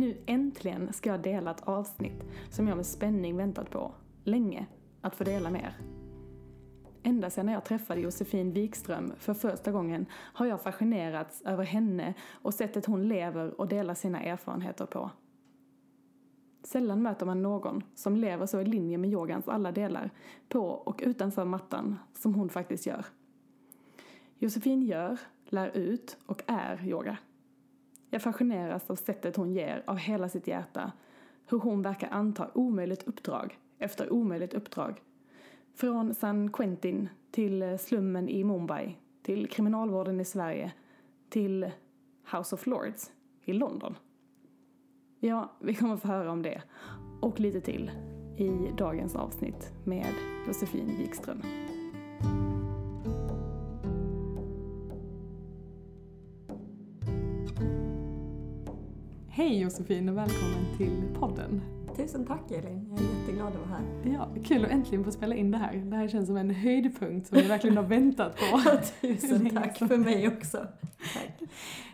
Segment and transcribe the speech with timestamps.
[0.00, 3.94] Nu äntligen ska jag dela ett avsnitt som jag med spänning väntat på,
[4.24, 4.66] länge,
[5.00, 5.78] att få dela med er.
[7.02, 12.54] Ända sedan jag träffade Josefin Wikström för första gången har jag fascinerats över henne och
[12.54, 15.10] sättet hon lever och delar sina erfarenheter på.
[16.64, 20.10] Sällan möter man någon som lever så i linje med yogans alla delar,
[20.48, 23.06] på och utanför mattan, som hon faktiskt gör.
[24.38, 27.18] Josefin gör, lär ut och är yoga.
[28.10, 30.92] Jag fascineras av sättet hon ger av hela sitt hjärta,
[31.46, 35.02] hur hon verkar anta omöjligt uppdrag efter omöjligt uppdrag.
[35.74, 40.72] Från San Quentin till eh, slummen i Mumbai, till kriminalvården i Sverige,
[41.28, 41.70] till
[42.32, 43.12] House of Lords
[43.44, 43.96] i London.
[45.20, 46.62] Ja, vi kommer få höra om det
[47.20, 47.90] och lite till
[48.36, 50.14] i dagens avsnitt med
[50.46, 51.42] Josefin Wikström.
[59.40, 61.62] Hej Josefin och välkommen till podden.
[61.96, 64.12] Tusen tack Elin, jag är jätteglad att vara här.
[64.12, 65.76] Ja, kul att äntligen få spela in det här.
[65.76, 68.60] Det här känns som en höjdpunkt som jag verkligen har väntat på.
[69.00, 70.66] Tusen tack för mig också.
[71.14, 71.50] Tack.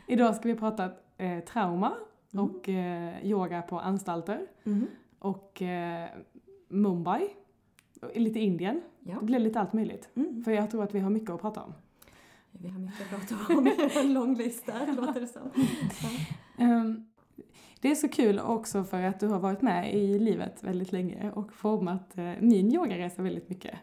[0.06, 1.92] Idag ska vi prata eh, trauma
[2.32, 2.44] mm.
[2.44, 4.46] och eh, yoga på anstalter.
[4.64, 4.86] Mm.
[5.18, 6.08] Och eh,
[6.68, 7.28] Mumbai,
[8.14, 8.82] lite Indien.
[9.00, 9.18] Ja.
[9.20, 10.08] Det blir lite allt möjligt.
[10.14, 10.44] Mm.
[10.44, 11.74] För jag tror att vi har mycket att prata om.
[12.50, 13.70] Vi har mycket att prata om,
[14.02, 15.50] en lång lista låter det som.
[16.58, 17.06] Um,
[17.80, 21.30] det är så kul också för att du har varit med i livet väldigt länge
[21.30, 23.74] och format eh, min yogaresa väldigt mycket.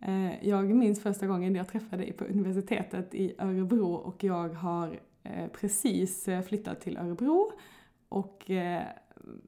[0.00, 5.00] Eh, jag minns första gången jag träffade dig på universitetet i Örebro och jag har
[5.22, 7.52] eh, precis flyttat till Örebro
[8.08, 8.50] och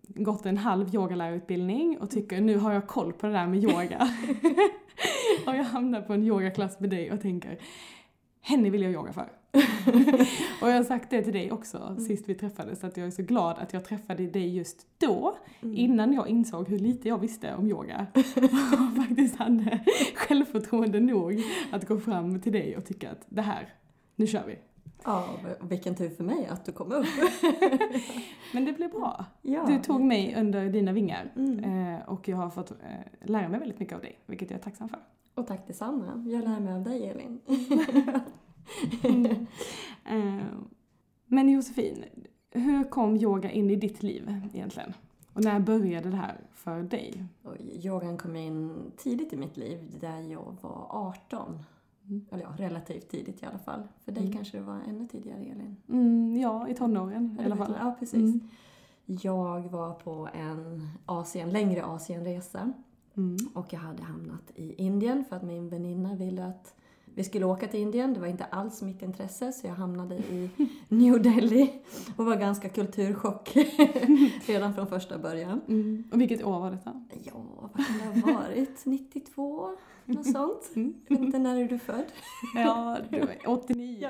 [0.06, 4.08] gått en halv yogalärarutbildning och tycker nu har jag koll på det där med yoga.
[5.46, 7.58] och jag hamnar på en yogaklass med dig och tänker
[8.40, 9.41] henne vill jag yoga för.
[10.62, 12.00] och jag har sagt det till dig också mm.
[12.00, 15.76] sist vi träffades, att jag är så glad att jag träffade dig just då, mm.
[15.76, 18.06] innan jag insåg hur lite jag visste om yoga.
[18.14, 19.80] och faktiskt hade
[20.14, 21.42] självförtroende nog
[21.72, 23.68] att gå fram till dig och tycka att det här,
[24.16, 24.58] nu kör vi.
[25.04, 25.28] Ja,
[25.60, 27.06] vilken tur för mig att du kom upp.
[28.52, 29.24] Men det blev bra.
[29.42, 29.66] Ja.
[29.66, 31.64] Du tog mig under dina vingar mm.
[31.64, 32.76] Eh, och jag har fått eh,
[33.20, 34.98] lära mig väldigt mycket av dig, vilket jag är tacksam för.
[35.34, 36.24] Och tack detsamma.
[36.26, 37.40] Jag lär mig av dig, Elin.
[40.04, 40.46] Eh,
[41.26, 42.04] men Josefin,
[42.50, 44.94] hur kom yoga in i ditt liv egentligen?
[45.32, 47.24] Och när började det här för dig?
[47.84, 51.58] yogan kom in tidigt i mitt liv, där jag var 18.
[52.04, 52.26] Mm.
[52.30, 53.82] Eller ja, relativt tidigt i alla fall.
[54.04, 54.32] För dig mm.
[54.32, 55.76] kanske det var ännu tidigare, Elin?
[55.88, 57.76] Mm, ja, i tonåren i alla fall.
[57.80, 58.34] Ja, precis.
[58.34, 58.48] Mm.
[59.06, 62.72] Jag var på en Asien, längre Asienresa.
[63.16, 63.36] Mm.
[63.54, 66.74] Och jag hade hamnat i Indien för att min väninna ville att
[67.14, 70.50] vi skulle åka till Indien, det var inte alls mitt intresse så jag hamnade i
[70.88, 71.72] New Delhi
[72.16, 73.56] och var ganska kulturchock
[74.46, 75.60] redan från första början.
[75.68, 76.04] Mm.
[76.12, 77.04] Och vilket år var detta?
[77.24, 78.80] Ja, vad kan det ha varit?
[78.86, 79.70] 92?
[80.04, 80.70] Något sånt.
[80.74, 80.94] Mm.
[81.08, 82.04] Jag vet inte, när är du född?
[82.54, 84.08] Ja, du är 89.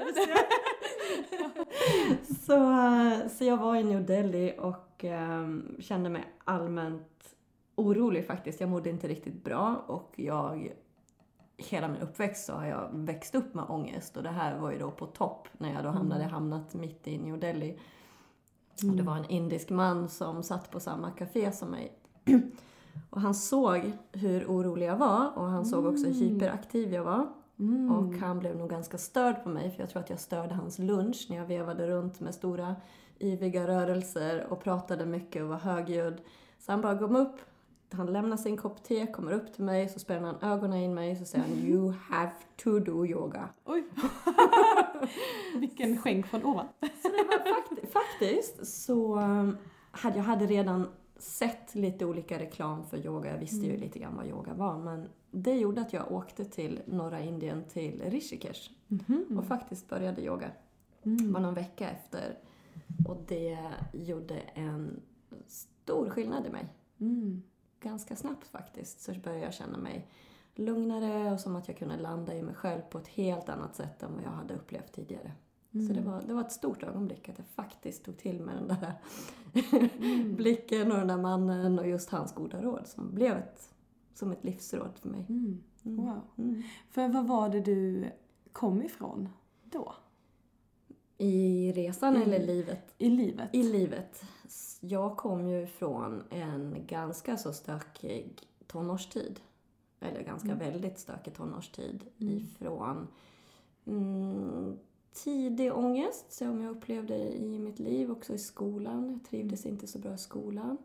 [2.46, 2.78] så,
[3.38, 7.36] så jag var i New Delhi och um, kände mig allmänt
[7.74, 8.60] orolig faktiskt.
[8.60, 10.72] Jag mådde inte riktigt bra och jag
[11.62, 14.78] hela min uppväxt så har jag växt upp med ångest och det här var ju
[14.78, 16.34] då på topp när jag då hamnade, mm.
[16.34, 17.78] hamnat mitt i New Delhi.
[18.82, 18.90] Mm.
[18.90, 21.92] Och det var en indisk man som satt på samma café som mig.
[23.10, 26.34] Och han såg hur orolig jag var och han såg också hur mm.
[26.34, 27.26] hyperaktiv jag var.
[27.58, 27.92] Mm.
[27.92, 30.78] Och han blev nog ganska störd på mig för jag tror att jag störde hans
[30.78, 32.76] lunch när jag vevade runt med stora
[33.20, 36.20] yviga rörelser och pratade mycket och var högljudd.
[36.58, 37.36] Så han bara kom upp,
[37.92, 41.16] han lämnar sin kopp te, kommer upp till mig, så spänner han ögonen in mig
[41.16, 43.48] så säger han You have to do yoga.
[43.64, 43.84] Oj!
[45.56, 46.66] Vilken skänk från ovan.
[46.80, 49.56] så det var fakt faktiskt så um,
[49.90, 50.86] hade jag hade redan
[51.18, 53.30] sett lite olika reklam för yoga.
[53.30, 53.80] Jag visste ju mm.
[53.80, 58.02] lite grann vad yoga var men det gjorde att jag åkte till norra Indien till
[58.06, 59.38] Rishikesh mm -hmm.
[59.38, 60.50] och faktiskt började yoga.
[61.02, 61.32] Mm.
[61.32, 62.38] Bara någon vecka efter.
[63.08, 63.58] Och det
[63.92, 65.00] gjorde en
[65.46, 66.66] stor skillnad i mig.
[67.00, 67.42] Mm
[67.82, 70.08] ganska snabbt faktiskt så började jag känna mig
[70.54, 74.02] lugnare och som att jag kunde landa i mig själv på ett helt annat sätt
[74.02, 75.32] än vad jag hade upplevt tidigare.
[75.74, 75.86] Mm.
[75.86, 78.68] Så det var, det var ett stort ögonblick att jag faktiskt tog till mig den
[78.68, 78.94] där
[79.98, 80.36] mm.
[80.36, 83.74] blicken och den där mannen och just hans goda råd som blev ett,
[84.14, 85.26] som ett livsråd för mig.
[85.28, 85.62] Mm.
[85.84, 85.96] mm.
[85.96, 86.20] Wow.
[86.38, 86.62] Mm.
[86.90, 88.10] För vad var det du
[88.52, 89.28] kom ifrån
[89.64, 89.94] då?
[91.18, 92.94] I resan eller livet?
[92.98, 93.48] I livet.
[93.52, 94.24] I livet
[94.84, 99.40] jag kom ju från en ganska så stökig tonårstid.
[100.00, 100.58] Eller ganska mm.
[100.58, 102.04] väldigt stökig tonårstid.
[102.18, 102.36] Mm.
[102.36, 103.08] Ifrån
[103.84, 104.78] mm,
[105.12, 109.10] tidig ångest som jag upplevde i mitt liv, också i skolan.
[109.10, 110.78] Jag trivdes inte så bra i skolan.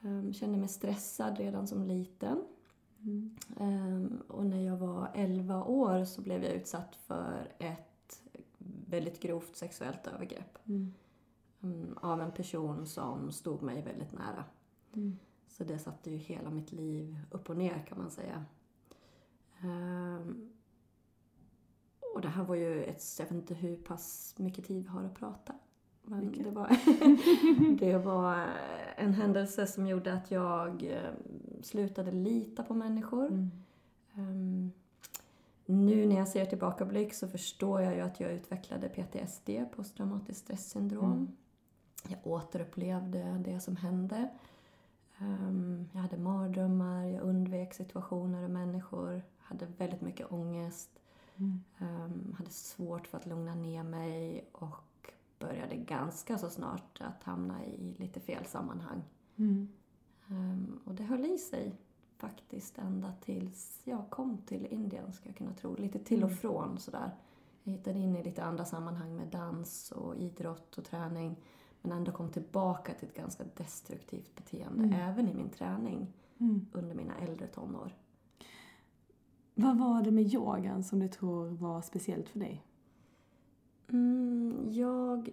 [0.00, 2.44] Um, kände mig stressad redan som liten.
[3.02, 3.36] Mm.
[3.60, 8.22] Um, och när jag var 11 år så blev jag utsatt för ett
[8.86, 10.58] väldigt grovt sexuellt övergrepp.
[10.68, 10.92] Mm.
[11.66, 14.44] Um, av en person som stod mig väldigt nära.
[14.92, 15.18] Mm.
[15.48, 18.44] Så det satte ju hela mitt liv upp och ner kan man säga.
[19.64, 20.50] Um,
[22.14, 25.04] och det här var ju ett, jag vet inte hur pass mycket tid vi har
[25.04, 25.54] att prata.
[26.02, 26.44] Men Mycket.
[26.44, 26.68] det var,
[27.78, 28.46] det var
[28.96, 31.10] en händelse som gjorde att jag eh,
[31.62, 33.26] slutade lita på människor.
[33.26, 33.50] Mm.
[34.14, 34.72] Um,
[35.66, 41.12] nu när jag ser tillbakablick så förstår jag ju att jag utvecklade PTSD, posttraumatiskt stressyndrom.
[41.12, 41.32] Mm.
[42.08, 44.28] Jag återupplevde det som hände.
[45.18, 49.22] Um, jag hade mardrömmar, jag undvek situationer och människor.
[49.38, 50.90] Hade väldigt mycket ångest.
[51.36, 51.62] Mm.
[51.78, 57.64] Um, hade svårt för att lugna ner mig och började ganska så snart att hamna
[57.64, 59.02] i lite fel sammanhang.
[59.36, 59.68] Mm.
[60.28, 61.72] Um, och det höll i sig
[62.16, 65.76] faktiskt ända tills jag kom till Indien, ska jag kunna tro.
[65.76, 66.38] Lite till och Mm.
[66.38, 67.10] från sådär.
[67.62, 71.36] Jag hittade in i lite andra sammanhang med dans och idrott och träning.
[71.82, 74.92] Men ändå kom tillbaka till ett ganska destruktivt beteende, Mm.
[75.00, 76.66] även i min träning Mm.
[76.72, 77.94] under mina äldre tonår.
[79.54, 82.62] Vad var det med yogan som du tror var speciellt för dig?
[83.88, 85.30] Mm, jag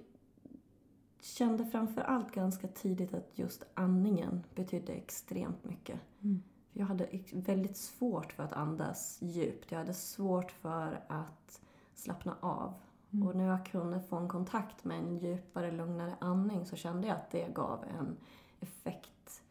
[1.22, 6.00] kände framför allt ganska tidigt att just andningen betydde extremt mycket.
[6.22, 6.44] Mm.
[6.74, 9.72] Jag hade väldigt svårt för att andas djupt.
[9.72, 11.62] Jag hade svårt för att
[11.96, 12.74] slappna av.
[13.14, 13.28] Mm.
[13.28, 17.18] Och när jag kunde få en kontakt med en djupare, lugnare andning så kände jag
[17.18, 18.18] att det gav en
[18.60, 19.44] effekt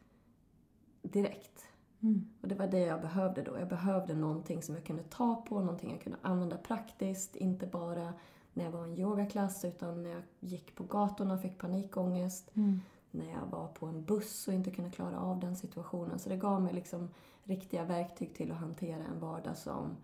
[1.01, 1.67] direkt.
[1.99, 2.29] Mm.
[2.41, 3.59] Och det var det jag behövde då.
[3.59, 7.35] Jag behövde någonting som jag kunde ta på, någonting jag kunde använda praktiskt.
[7.35, 8.13] Inte bara
[8.53, 12.55] när jag var i en yogaklass utan när jag gick på gatorna och fick panikångest.
[12.55, 12.81] Mm.
[13.11, 16.19] När jag var på en buss och inte kunde klara av den situationen.
[16.19, 17.09] Så det gav mig liksom
[17.43, 19.97] riktiga verktyg till att hantera en vardag som,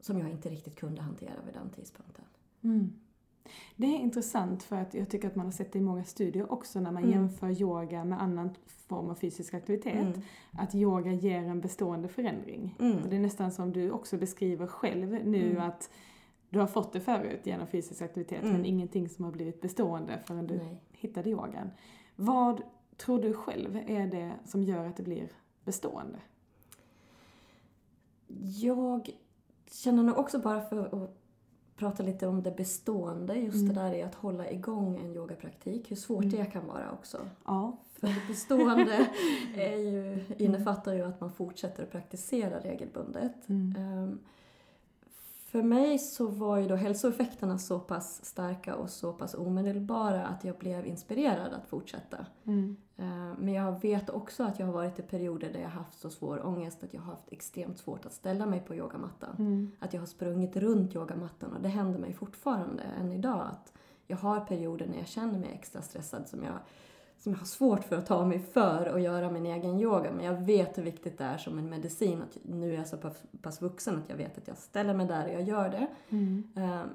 [0.00, 2.24] som jag inte riktigt kunde hantera vid den tidpunkten.
[2.62, 2.92] Mm.
[3.76, 6.52] Det är intressant för att jag tycker att man har sett det i många studier
[6.52, 7.14] också när man Mm.
[7.14, 9.94] jämför yoga med annan form av fysisk aktivitet.
[10.16, 10.20] Mm.
[10.52, 12.76] Att yoga ger en bestående förändring.
[12.80, 12.98] Mm.
[13.10, 15.62] Det är nästan som du också beskriver själv nu Mm.
[15.62, 15.90] att
[16.48, 18.52] du har fått det förut genom fysisk aktivitet Mm.
[18.52, 20.82] men ingenting som har blivit bestående förrän du Nej.
[20.92, 21.70] hittade yogan.
[22.16, 22.62] Vad
[22.96, 25.28] tror du själv är det som gör att det blir
[25.64, 26.18] bestående?
[28.60, 29.10] Jag
[29.70, 31.19] känner nog också bara för att
[31.80, 33.68] prata lite om det bestående, just Mm.
[33.68, 36.36] det där i att hålla igång en yogapraktik, hur svårt Mm.
[36.36, 37.18] det kan vara också.
[37.46, 37.76] Ja.
[37.92, 39.08] För det bestående
[39.56, 43.48] är ju, innefattar ju att man fortsätter att praktisera regelbundet.
[43.48, 43.74] Mm.
[43.78, 44.18] Ehm,
[45.50, 50.44] För mig så var ju då hälsoeffekterna så pass starka och så pass omedelbara att
[50.44, 52.26] jag blev inspirerad att fortsätta.
[52.44, 52.76] Mm.
[52.96, 56.10] Ehm, Men jag vet också att jag har varit i perioder där jag haft så
[56.10, 59.36] svår ångest att jag har haft extremt svårt att ställa mig på yogamattan.
[59.38, 59.70] Mm.
[59.78, 63.72] Att jag har sprungit runt yogamattan och det händer mig fortfarande än idag att
[64.06, 66.58] jag har perioder när jag känner mig extra stressad som jag,
[67.20, 70.12] som jag har svårt för att ta mig för och göra min egen yoga.
[70.12, 72.96] Men jag vet hur viktigt det är som en medicin att nu är jag så
[73.42, 75.86] pass, vuxen att jag vet att jag ställer mig där och jag gör det.
[76.08, 76.42] Mm.
[76.56, 76.88] Ehm,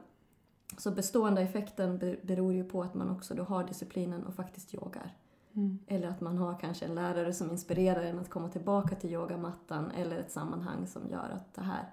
[0.78, 4.74] Så bestående effekten be- beror ju på att man också då har disciplinen och faktiskt
[4.74, 5.14] yogar.
[5.54, 5.80] Mm.
[5.88, 9.92] Eller att man har kanske en lärare som inspirerar en att komma tillbaka till yogamattan
[9.92, 11.92] eller ett sammanhang som gör att det här,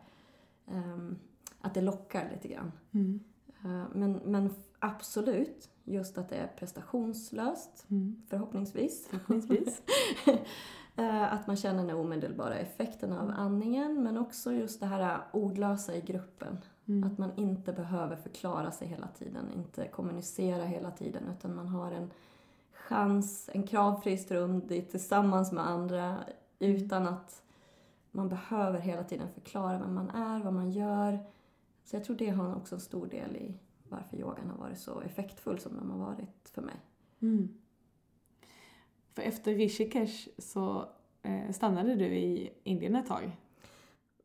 [0.66, 1.18] ehm,
[1.60, 2.72] att det lockar lite grann.
[2.92, 3.20] Mm.
[3.64, 4.50] Eh, men, men
[4.82, 8.22] absolut, just att det är prestationslöst, Mm.
[8.28, 9.06] förhoppningsvis.
[9.10, 9.82] Förhoppningsvis.
[10.96, 15.94] Eh, att man känner den omedelbara effekten av andningen, men också just det här ordlösa
[15.96, 16.58] i gruppen.
[16.88, 17.04] Mm.
[17.12, 21.92] Att man inte behöver förklara sig hela tiden, inte kommunicera hela tiden, utan man har
[21.92, 22.10] en
[22.72, 26.16] chans, en kravfri stund tillsammans med andra
[26.58, 27.42] utan att
[28.10, 31.18] man behöver hela tiden förklara vem man är, vad man gör.
[31.84, 33.54] Så jag tror det har också en stor del i
[33.92, 36.74] varför yogan har varit så effektfull som den har varit för mig.
[37.20, 37.48] Mm.
[39.14, 40.88] För efter Rishikesh så
[41.22, 43.36] eh, stannade du i Indien ett tag.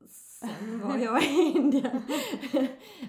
[0.09, 2.01] Sen var jag i Indien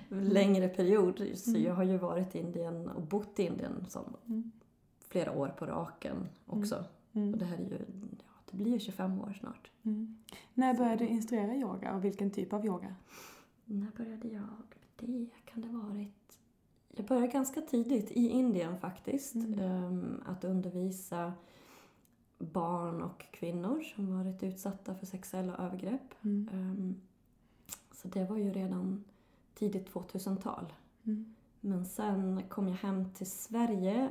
[0.09, 1.31] längre period.
[1.35, 1.63] Så Mm.
[1.63, 4.53] jag har ju varit i Indien och bott i Indien som Mm.
[5.09, 6.85] flera år på raken också.
[7.11, 7.39] Och Mm.
[7.39, 7.79] det här är ju,
[8.19, 9.71] ja, det blir ju 25 år snart.
[9.83, 10.19] Mm.
[10.55, 12.95] När började du instruera yoga och vilken typ av yoga?
[13.65, 15.29] När började jag med det?
[15.45, 16.28] Kan det varit...
[16.99, 19.35] Jag började ganska tidigt i Indien faktiskt.
[19.35, 19.59] Mm.
[19.59, 21.33] ehm, att undervisa
[22.39, 26.15] barn och kvinnor som varit utsatta för sexuella övergrepp.
[26.23, 26.49] Mm.
[26.53, 27.01] Ehm,
[27.93, 29.05] så det var ju redan
[29.55, 30.73] tidigt 2000-tal.
[31.05, 31.35] Mm.
[31.61, 34.09] Men sen kom jag hem till Sverige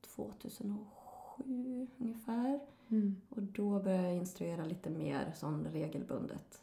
[0.00, 2.60] 2007 ungefär.
[2.88, 3.16] Mm.
[3.28, 6.62] Och då började jag instruera lite mer sån regelbundet.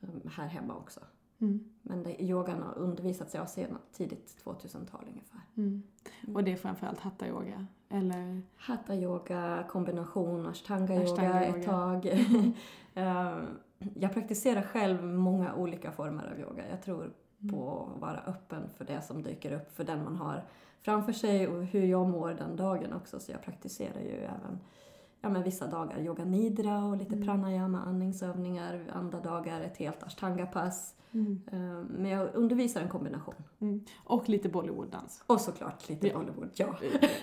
[0.00, 1.00] um, Här hemma också.
[1.42, 1.64] Mm.
[1.82, 5.40] Men det, yogan har undervisats jag sen tidigt 2000-tal ungefär.
[5.56, 5.82] Mm.
[6.34, 7.66] Och det är framförallt hatta-yoga?
[7.88, 8.42] Eller?
[8.56, 12.06] Hatha yoga, kombination ashtanga yoga Ashtanga ett tag.
[12.94, 13.46] Um,
[13.94, 16.68] jag praktiserar själv många olika former av yoga.
[16.70, 17.54] Jag tror Mm.
[17.54, 20.44] på att vara öppen för det som dyker upp för den man har
[20.80, 23.20] framför sig och hur jag mår den dagen också.
[23.20, 24.58] Så jag praktiserar ju även
[25.20, 27.26] ja, men vissa dagar yoga nidra och lite Mm.
[27.26, 28.84] pranayama, andningsövningar.
[28.92, 30.94] Andra dagar ett helt ashtanga-pass.
[31.14, 31.40] Mm.
[31.52, 33.34] Um, Men jag undervisar en kombination.
[33.60, 33.80] Mm.
[34.04, 35.24] Och lite Bollywood-dans.
[35.26, 36.18] Och såklart lite Ja.
[36.18, 36.76] Bollywood, ja.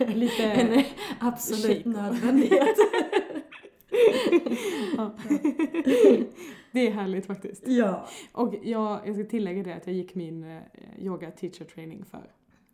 [0.08, 0.43] Lite...
[0.51, 0.84] En
[1.19, 1.86] absolut chic.
[1.86, 2.75] nödvändighet.
[4.98, 5.12] ja.
[6.72, 7.67] Det är härligt faktiskt.
[7.67, 8.05] ja.
[8.31, 10.62] Och jag, jag ska tillägga det att jag gick min eh,
[11.00, 12.31] yoga teacher training för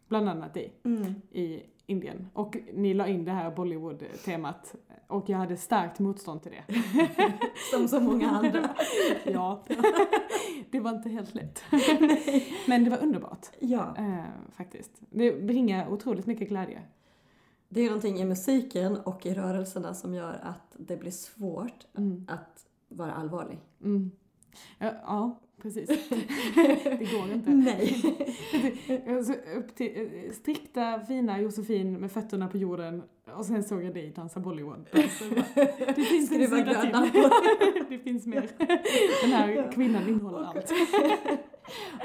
[0.08, 1.06] bland annat dig Mm.
[1.32, 2.28] i Indien.
[2.34, 4.76] Och ni la in det här Bollywood-temat
[5.08, 6.82] och jag hade starkt motstånd till det.
[7.72, 8.70] Som så många andra.
[9.24, 9.64] ja,
[10.72, 11.64] det var inte helt lätt.
[12.68, 13.96] Men det var underbart, Ja.
[13.98, 14.92] eh, faktiskt.
[15.10, 16.82] Det bringar otroligt mycket glädje.
[17.70, 22.26] Det är någonting i musiken och i rörelserna som gör att det blir svårt Mm.
[22.30, 23.60] att vara allvarlig.
[23.84, 24.12] Mm.
[24.78, 25.88] Ja, ja, precis.
[26.84, 27.50] det går inte.
[27.50, 27.96] Nej.
[29.08, 33.04] Alltså, upp till eh, strikta, fina Josefin med fötterna på jorden
[33.38, 34.88] och sen såg jag dig dansa Bollywood.
[34.94, 35.24] Alltså,
[35.96, 37.30] det finns en sida till.
[37.90, 38.50] det finns mer.
[39.22, 40.72] Den här kvinnan innehåller allt.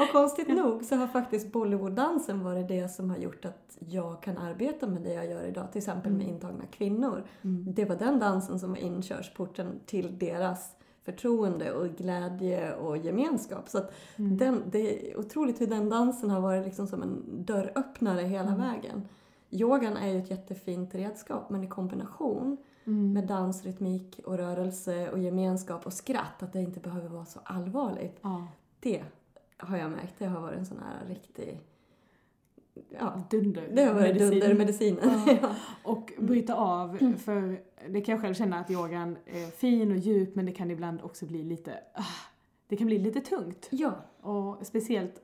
[0.01, 4.39] Och konstigt nog så har faktiskt Bollywooddansen varit det som har gjort att jag kan
[4.39, 6.35] arbeta med det jag gör idag, till exempel med Mm.
[6.35, 7.25] intagna kvinnor.
[7.43, 7.75] Mm.
[7.75, 13.69] Det var den dansen som var inkörsporten till deras förtroende och glädje och gemenskap.
[13.69, 13.79] Så
[14.17, 14.37] Mm.
[14.37, 18.61] den, det är otroligt hur den dansen har varit liksom som en dörröppnare hela Mm.
[18.61, 19.09] vägen.
[19.51, 23.13] Yogan är ju ett jättefint redskap men i kombination Mm.
[23.13, 27.41] med dans, rytmik och rörelse och gemenskap och skratt, att det inte behöver vara så
[27.45, 28.19] allvarligt.
[28.23, 28.47] Ja,
[28.81, 29.03] Det
[29.57, 31.61] har jag märkt, det har varit en sån här riktig...
[32.99, 33.69] Ja, dunder.
[33.73, 34.31] det har varit medicin.
[34.41, 35.01] dundermedicinen.
[35.27, 35.39] Ja.
[35.43, 35.55] Ja.
[35.85, 37.17] Och bryta av, Mm.
[37.19, 40.71] för det kan jag själv känna att yogan är fin och djup men det kan
[40.71, 42.03] ibland också bli lite, ah,
[42.69, 43.69] det kan bli lite tungt.
[43.71, 43.93] ja.
[44.21, 45.23] Och speciellt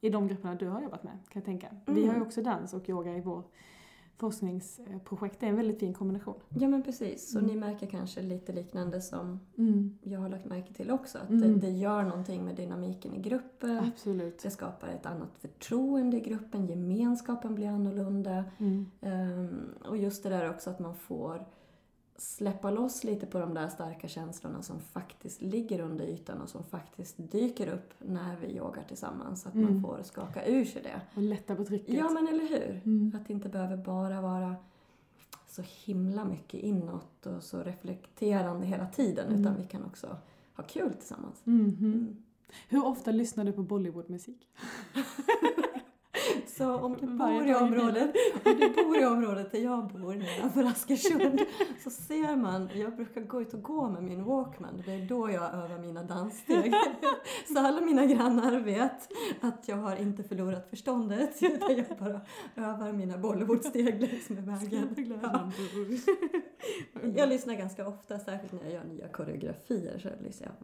[0.00, 1.66] i de grupperna du har jobbat med, kan jag tänka.
[1.86, 2.08] Vi Mm.
[2.08, 3.42] har ju också dans och yoga i vår
[4.16, 5.40] forskningsprojekt.
[5.40, 6.34] Det är en väldigt fin kombination.
[6.48, 7.32] ja, men precis.
[7.32, 7.50] Så Mm.
[7.50, 9.98] ni märker kanske lite liknande som Mm.
[10.02, 11.18] jag har lagt märke till också.
[11.18, 11.60] Att Mm.
[11.60, 13.78] det, det gör någonting med dynamiken i gruppen.
[13.78, 14.38] Absolut.
[14.42, 18.44] Det skapar ett annat förtroende i gruppen, gemenskapen blir annorlunda.
[19.00, 21.44] Ehm, och just det där också att man får
[22.22, 26.64] släppa loss lite på de där starka känslorna som faktiskt ligger under ytan och som
[26.64, 29.46] faktiskt dyker upp när vi yogar tillsammans.
[29.46, 29.82] Att man Mm.
[29.82, 31.00] får skaka ur sig det.
[31.14, 31.94] Och lätta på trycket.
[31.94, 32.80] Ja, men eller hur?
[32.84, 33.12] Mm.
[33.20, 34.56] Att det inte behöver bara vara
[35.48, 39.40] så himla mycket inåt och så reflekterande hela tiden Mm.
[39.40, 40.16] utan vi kan också
[40.56, 41.40] ha kul tillsammans.
[41.44, 41.76] Mhm.
[41.78, 42.16] Mm.
[42.68, 44.48] Hur ofta lyssnar du på Bollywoodmusik?
[46.56, 50.64] Så om du bor i området, om du bor i området där jag bor nedanför
[50.64, 51.40] Askersund
[51.84, 55.30] så ser man, jag brukar gå ut och gå med min Walkman, det är då
[55.30, 56.74] jag övar mina danssteg.
[57.52, 59.08] Så alla mina grannar vet
[59.40, 62.20] att jag har inte förlorat förståndet utan jag bara
[62.56, 65.18] övar mina Bollywoodsteg längs med vägen.
[65.22, 65.50] Ja.
[67.16, 70.54] Jag lyssnar ganska ofta, särskilt när jag gör nya koreografier så lyssnar jag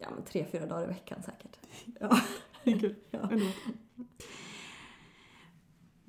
[0.00, 1.58] ja, men tre, fyra dagar i veckan säkert.
[2.00, 2.20] Ja.
[2.64, 2.94] Kul.
[3.10, 3.30] Ja.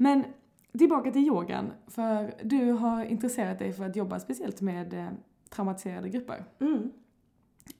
[0.02, 0.24] Men
[0.72, 5.10] tillbaka till yogan, för du har intresserat dig för att jobba speciellt med eh,
[5.50, 6.46] traumatiserade grupper.
[6.60, 6.92] Mm.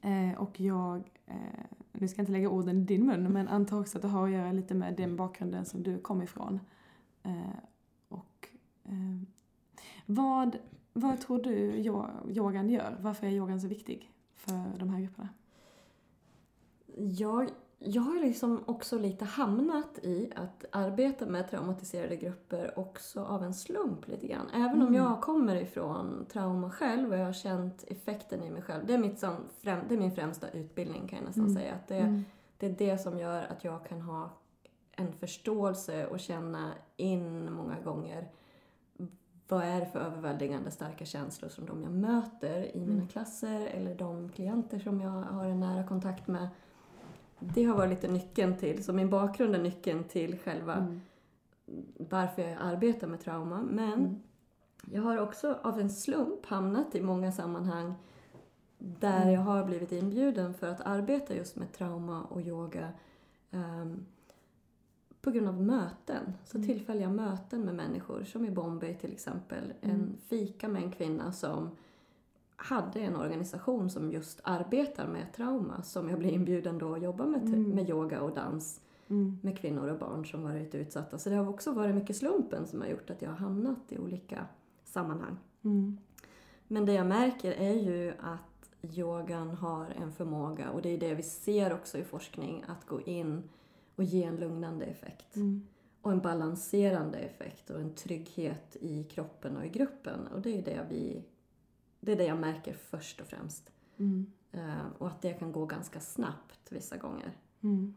[0.02, 1.36] Eh, och jag, eh,
[1.92, 4.28] nu ska jag inte lägga orden i din mun, men antar också att det har
[4.28, 6.60] att göra lite med den bakgrunden som du kom ifrån.
[7.24, 7.56] Eh,
[8.08, 8.48] och
[8.84, 9.22] eh,
[10.06, 10.58] vad,
[10.94, 12.98] vad tror du yo- yogan gör?
[13.02, 15.30] Varför är yogan så viktig för de här grupperna?
[16.96, 17.50] Jag,
[17.84, 23.54] jag har liksom också lite hamnat i att arbeta med traumatiserade grupper också av en
[23.54, 24.50] slump lite grann.
[24.54, 24.94] Även om Mm.
[24.94, 28.86] jag kommer ifrån trauma själv och jag har känt effekten i mig själv.
[28.86, 31.56] Det är, mitt som det är min främsta utbildning kan jag nästan Mm.
[31.56, 31.74] säga.
[31.74, 32.24] Att det, Mm.
[32.58, 34.30] det är det som gör att jag kan ha
[34.92, 38.28] en förståelse och känna in många gånger
[39.48, 43.08] vad är det för överväldigande starka känslor som de jag möter i mina Mm.
[43.08, 46.48] klasser eller de klienter som jag har en nära kontakt med.
[47.42, 51.02] Det har varit lite nyckeln till, så min bakgrund är nyckeln till själva Mm.
[52.10, 53.62] varför jag arbetar med trauma.
[53.62, 54.16] Men Mm.
[54.92, 57.94] jag har också av en slump hamnat i många sammanhang
[58.78, 59.34] där Mm.
[59.34, 62.90] jag har blivit inbjuden för att arbeta just med trauma och yoga.
[63.54, 64.06] ehm,
[65.22, 66.34] på grund av möten.
[66.46, 66.68] Så Mm.
[66.68, 69.74] tillfälliga möten med människor, som i Bombay till exempel.
[69.82, 70.18] En Mm.
[70.28, 71.70] fika med en kvinna som
[72.64, 77.26] hade en organisation som just arbetar med trauma, som jag blev inbjuden då att jobba
[77.26, 77.70] med, Mm.
[77.70, 79.40] med yoga och dans Mm.
[79.44, 81.18] med kvinnor och barn som varit utsatta.
[81.18, 83.98] Så det har också varit mycket slumpen som har gjort att jag har hamnat i
[83.98, 84.46] olika
[84.84, 85.38] sammanhang.
[85.64, 85.98] Mm.
[86.68, 91.14] Men det jag märker är ju att yogan har en förmåga, och det är det
[91.16, 93.44] vi ser också i forskning, att gå in
[93.96, 95.36] och ge en lugnande effekt.
[95.36, 95.68] Mm.
[96.02, 100.28] Och en balanserande effekt och en trygghet i kroppen och i gruppen.
[100.36, 101.24] Och det är det, vi,
[102.02, 103.72] det, är det jag märker först och främst.
[103.98, 104.32] Mm.
[104.52, 107.38] Eh, och att det kan gå ganska snabbt vissa gånger.
[107.62, 107.96] Mm.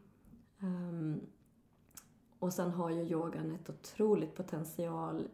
[0.59, 1.21] Ehm,
[2.39, 5.27] och sen har ju yogan ett otroligt potential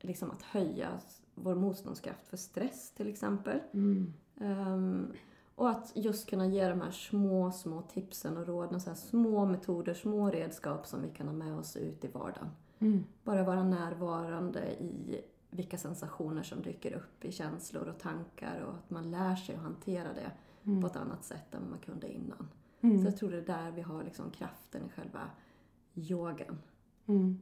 [0.00, 1.00] liksom att höja
[1.34, 3.60] vår motståndskraft för stress till exempel.
[3.72, 4.12] Mm.
[4.40, 5.12] Ehm,
[5.54, 9.94] och att just kunna ge de här små, små tipsen och råden, så små metoder,
[9.94, 12.48] små redskap som vi kan ha med oss ut i vardagen.
[12.78, 13.04] Mm.
[13.24, 15.20] Bara vara närvarande i
[15.50, 19.62] vilka sensationer som dyker upp i känslor och tankar och att man lär sig att
[19.62, 20.30] hantera det
[20.64, 20.80] Mm.
[20.80, 22.48] på ett annat sätt än man kunde innan.
[22.80, 22.98] Mm.
[23.00, 25.20] Så jag tror det är där vi har liksom kraften i själva
[25.94, 26.58] yogan.
[27.06, 27.38] Mm.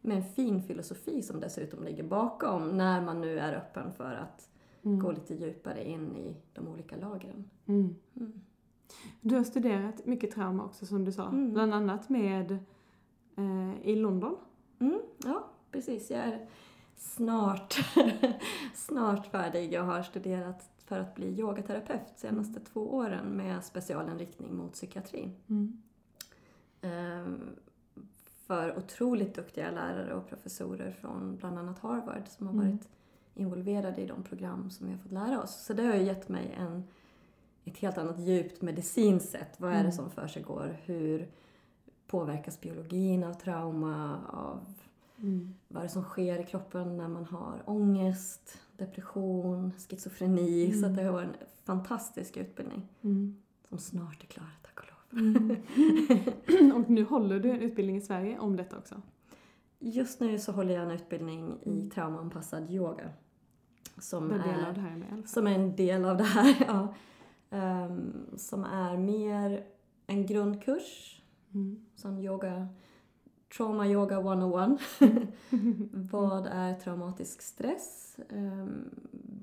[0.00, 4.50] Med en fin filosofi som dessutom ligger bakom när man nu är öppen för att
[4.82, 4.98] Mm.
[4.98, 7.50] gå lite djupare in i de olika lagren.
[7.66, 7.94] Mm.
[8.16, 8.40] Mm.
[9.20, 11.30] Du har studerat mycket trauma också som du sa.
[11.30, 12.52] Bland annat med
[13.36, 14.36] eh, i London.
[15.24, 16.10] Ja, precis.
[16.10, 16.46] Jag är
[16.96, 17.74] snart,
[18.74, 19.72] snart färdig.
[19.72, 25.34] Jag har studerat för att bli yogaterapeut de senaste två åren med specialinriktning mot psykiatrin.
[25.48, 25.82] Mm.
[26.80, 27.40] Ehm,
[28.46, 32.66] för otroligt duktiga lärare och professorer från bland annat Harvard som har Mm.
[32.70, 32.88] varit
[33.34, 35.64] involverade i de program som vi har fått lära oss.
[35.64, 36.84] Så det har ju gett mig en,
[37.64, 39.54] ett helt annat djupt medicinskt sätt.
[39.60, 39.86] Vad är Mm.
[39.86, 40.76] det som för sig går?
[40.84, 41.28] Hur
[42.06, 44.20] påverkas biologin av trauma?
[44.28, 44.73] Av
[45.18, 45.54] Mm.
[45.68, 50.72] vad är det som sker i kroppen när man har ångest, depression, schizofreni.
[50.72, 50.90] Så Mm.
[50.90, 53.36] att det har varit en fantastisk utbildning Mm.
[53.68, 55.20] som snart är klar, tack och lov.
[55.22, 56.72] Mm.
[56.82, 59.02] och nu håller du en utbildning i Sverige om detta också.
[59.78, 61.90] Just nu så håller jag en utbildning i Mm.
[61.90, 63.10] traumaanpassad yoga.
[63.98, 66.54] Som är, av det här är med som är en del av det här.
[66.68, 66.94] Ja.
[67.50, 69.64] Ehm, som är mer
[70.06, 71.20] en grundkurs,
[71.54, 71.84] Mm.
[71.94, 72.68] som yoga,
[73.56, 74.78] trauma yoga 101.
[76.12, 78.16] Vad är traumatisk stress?
[78.28, 78.90] Ehm,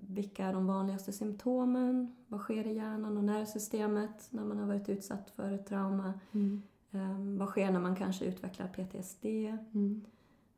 [0.10, 2.16] vilka är de vanligaste symptomen?
[2.28, 6.14] Vad sker i hjärnan och nervsystemet när man har varit utsatt för ett trauma?
[6.32, 6.62] Mm.
[6.92, 9.26] Ehm, vad sker när man kanske utvecklar PTSD?
[9.74, 10.02] Mm.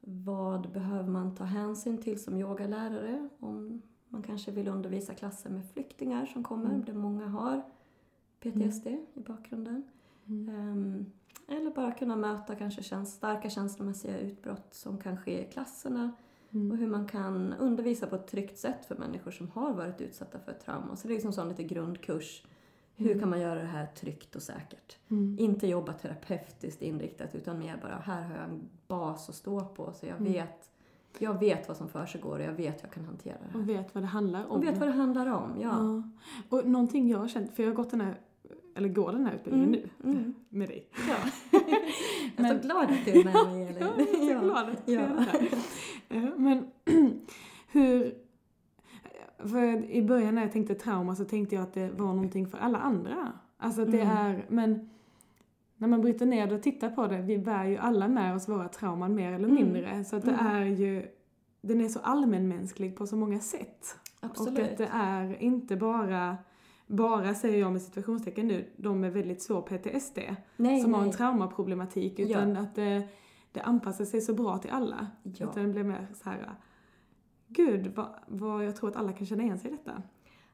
[0.01, 5.65] Vad behöver man ta hänsyn till som yogalärare om man kanske vill undervisa klasser med
[5.69, 6.85] flyktingar som kommer, Mm.
[6.85, 7.61] där många har
[8.39, 9.83] PTSD i bakgrunden.
[10.25, 11.05] Mm.
[11.47, 16.11] Eller bara kunna möta kanske käns- starka känslomässiga utbrott som kan ske i klasserna
[16.49, 16.77] och Mm.
[16.77, 20.53] hur man kan undervisa på ett tryggt sätt för människor som har varit utsatta för
[20.53, 20.95] trauma.
[20.95, 22.43] Så det är liksom sån lite grundkurs.
[22.95, 23.19] Hur Mm.
[23.19, 24.97] kan man göra det här tryggt och säkert?
[25.09, 25.35] Mm.
[25.39, 29.93] Inte jobba terapeutiskt inriktat utan mer bara, här har jag en bas att stå på
[29.93, 30.33] så jag Mm.
[30.33, 30.69] vet
[31.19, 33.59] jag vet vad som försiggår och jag vet hur jag kan hantera det här.
[33.61, 34.51] Och vet vad det handlar om.
[34.51, 35.69] Och vet vad det handlar om, ja.
[35.69, 36.03] Ja.
[36.57, 38.19] Och någonting jag har känt, för jag har gått den här,
[38.75, 40.33] eller går den här utbildningen Mm, nu mm.
[40.49, 40.87] med dig.
[41.09, 41.15] ja.
[42.37, 43.77] jag är så glad att du är med mig, Elin.
[43.79, 45.47] Ja, jag är så glad att du det här.
[46.09, 46.65] Eh, Men
[47.71, 48.15] hur...
[49.37, 52.57] För I början när jag tänkte trauma så tänkte jag att det var någonting för
[52.57, 53.31] alla andra.
[53.57, 54.17] Alltså att det Mm.
[54.17, 54.89] är, men
[55.77, 58.49] när man bryter ner det och tittar på det, vi bär ju alla med oss
[58.49, 59.63] våra trauman mer eller Mm.
[59.63, 60.03] mindre.
[60.05, 60.45] Så att det Mm.
[60.45, 61.05] är ju,
[61.61, 63.95] den är så allmänmänsklig på så många sätt.
[64.21, 64.59] Och Absolut.
[64.71, 66.37] att det är inte bara,
[66.95, 70.19] bara säger jag med situationstecken nu, de med väldigt svår PTSD
[70.57, 71.17] nej, som har en nej.
[71.17, 73.07] traumaproblematik utan att det,
[73.51, 75.07] det anpassar sig så bra till alla.
[75.23, 75.31] Ja.
[75.49, 76.55] Utan det blir mer så här,
[77.47, 80.01] gud vad, vad jag tror att alla kan känna igen sig i detta.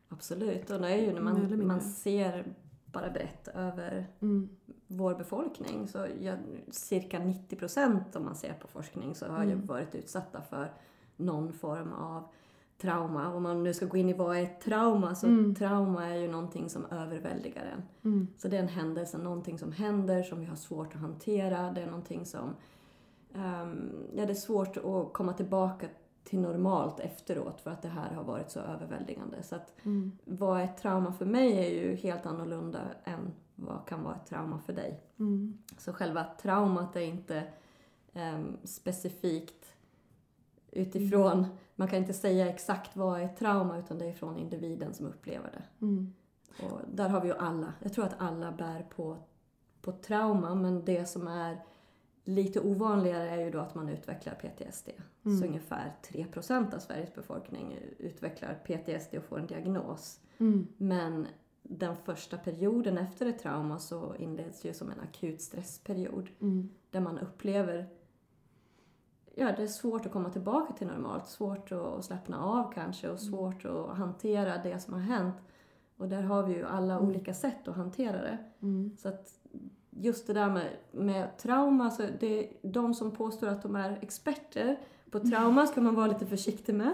[0.09, 0.69] Absolut.
[0.69, 2.45] Och det är ju när man, man ser
[2.85, 4.49] bara brett över Mm.
[4.87, 6.37] vår befolkning så jag,
[6.71, 9.65] cirka 90 procent om man ser på forskning så har ju Mm.
[9.65, 10.71] varit utsatta för
[11.17, 12.23] någon form av
[12.81, 13.33] trauma.
[13.33, 15.55] Om man nu ska gå in i vad är ett trauma så Mm.
[15.55, 17.83] trauma är ju någonting som överväldigar en.
[18.11, 18.27] Mm.
[18.37, 21.71] Så det är en händelse, någonting som händer som vi har svårt att hantera.
[21.71, 22.55] Det är någonting som...
[23.33, 25.87] ehm, ja, det är svårt att komma tillbaka
[26.23, 29.43] till normalt efteråt för att det här har varit så överväldigande.
[29.43, 30.11] Så att Mm.
[30.25, 34.25] vad är ett trauma för mig är ju helt annorlunda än vad kan vara ett
[34.25, 35.01] trauma för dig.
[35.19, 35.57] Mm.
[35.77, 37.43] Så själva traumat är inte
[38.13, 39.58] ehm, specifikt
[40.71, 44.93] utifrån, man kan inte säga exakt vad är ett trauma utan det är från individen
[44.93, 45.85] som upplever det.
[45.85, 46.13] Mm.
[46.63, 49.17] Och där har vi ju alla, jag tror att alla bär på,
[49.81, 51.59] på trauma men det som är
[52.23, 54.89] lite ovanligare är ju då att man utvecklar PTSD.
[55.25, 55.39] Mm.
[55.39, 60.19] Så ungefär 3% av Sveriges befolkning utvecklar PTSD och får en diagnos.
[60.37, 60.67] Mm.
[60.77, 61.27] Men
[61.63, 66.69] den första perioden efter ett trauma så inleds ju som en akut stressperiod Mm.
[66.91, 67.87] där man upplever
[69.39, 73.19] Ja, det är svårt att komma tillbaka till normalt, svårt att slappna av kanske och
[73.19, 75.35] svårt att hantera det som har hänt.
[75.97, 77.07] Och där har vi ju alla Mm.
[77.07, 78.37] olika sätt att hantera det.
[78.61, 78.97] Mm.
[78.97, 79.29] Så att
[79.89, 84.79] just det där med, med trauma, så det, de som påstår att de är experter
[85.11, 86.93] på trauma ska man vara lite försiktig med.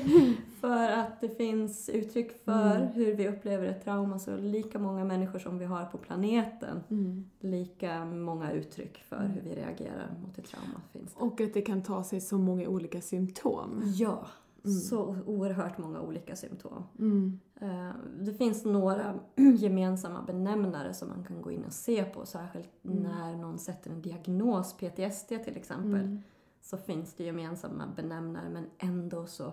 [0.60, 2.86] för att det finns uttryck för Mm.
[2.88, 7.24] hur vi upplever ett trauma, så lika många människor som vi har på planeten, Mm.
[7.40, 9.30] lika många uttryck för Mm.
[9.30, 11.20] hur vi reagerar mot ett trauma finns det.
[11.24, 13.82] Och att det kan ta sig så många olika symptom.
[13.84, 14.26] Ja,
[14.64, 14.78] Mm.
[14.78, 16.84] så oerhört många olika symptom.
[16.98, 17.40] Mm.
[17.60, 17.90] Eh,
[18.20, 19.14] Det finns några
[19.56, 23.02] gemensamma benämnare som man kan gå in och se på, särskilt Mm.
[23.02, 26.18] när någon sätter en diagnos, PTSD till exempel.
[26.66, 29.52] Så finns det gemensamma benämnare men ändå så,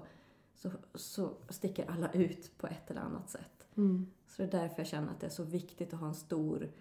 [0.56, 3.67] så, så sticker alla ut på ett eller annat sätt.
[3.76, 4.08] Mm.
[4.28, 6.71] Så det är därför jag känner att det är så viktigt att ha en stor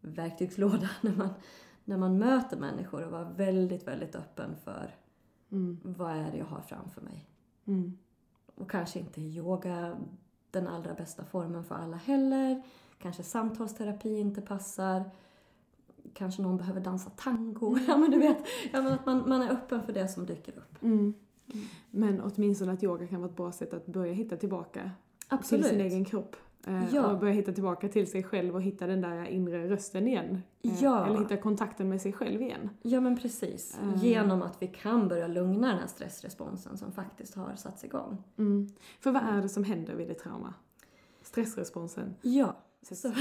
[0.00, 1.28] verktygslåda när man,
[1.84, 4.94] när man möter människor och vara väldigt, väldigt öppen för
[5.50, 5.78] Mm.
[5.82, 7.28] vad är det jag har framför mig.
[7.64, 7.98] Mm.
[8.54, 9.96] Och kanske inte yoga
[10.50, 12.62] den allra bästa formen för alla heller.
[12.98, 15.10] Kanske samtalsterapi inte passar.
[16.14, 17.78] Kanske någon behöver dansa tango.
[17.88, 18.38] Ja men du vet,
[18.72, 20.82] ja, men att man, man är öppen för det som dyker upp.
[20.82, 21.14] Mm.
[21.90, 24.90] Men åtminstone att yoga kan vara ett bra sätt att börja hitta tillbaka
[25.48, 26.36] till sin egen kropp.
[26.66, 27.06] Eh, Ja.
[27.12, 30.42] Och börja hitta tillbaka till sig själv och hitta den där inre rösten igen.
[30.62, 31.06] Eh, Ja.
[31.06, 32.70] Eller hitta kontakten med sig själv igen.
[32.82, 33.78] Ja men precis.
[33.82, 33.94] Mm.
[33.98, 38.16] Genom att vi kan börja lugna den här stressresponsen som faktiskt har satts igång.
[38.38, 38.68] Mm.
[39.00, 40.54] För vad är det som händer vid ett trauma?
[41.22, 42.14] Stressresponsen.
[42.22, 42.56] Ja.
[42.82, 43.08] Så-.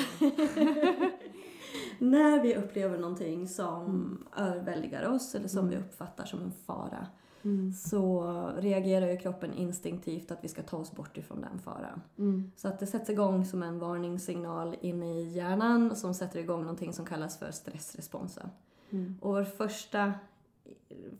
[1.99, 5.69] När vi upplever någonting som överväldigar oss eller som Mm.
[5.69, 7.07] vi uppfattar som en fara
[7.43, 7.73] Mm.
[7.73, 8.23] så
[8.57, 12.01] reagerar ju kroppen instinktivt att vi ska ta oss bort ifrån den faran.
[12.17, 12.51] Mm.
[12.55, 16.93] Så att det sätts igång som en varningssignal inne i hjärnan som sätter igång någonting
[16.93, 18.49] som kallas för stressresponsen.
[18.89, 19.17] Mm.
[19.21, 20.13] Och vår första,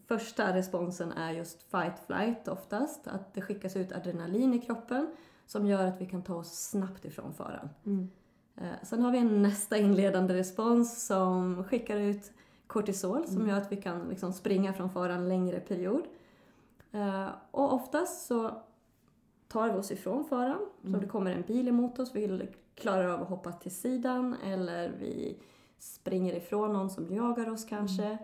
[0.08, 5.08] första responsen är just fight flight oftast, att det skickas ut adrenalin i kroppen
[5.46, 7.70] som gör att vi kan ta oss snabbt ifrån faran.
[7.86, 8.10] Mm.
[8.58, 12.32] Eh, Sen har vi en nästa inledande respons som skickar ut
[12.68, 13.50] kortisol som Mm.
[13.50, 16.04] gör att vi kan liksom springa från faran längre period.
[16.92, 18.52] Eh, Och oftast så
[19.48, 20.60] tar vi oss ifrån faran.
[20.82, 21.02] Så Mm.
[21.02, 25.38] det kommer en bil emot oss, vi klarar av att hoppa till sidan eller vi
[25.80, 28.18] springer ifrån någon som jagar oss kanske.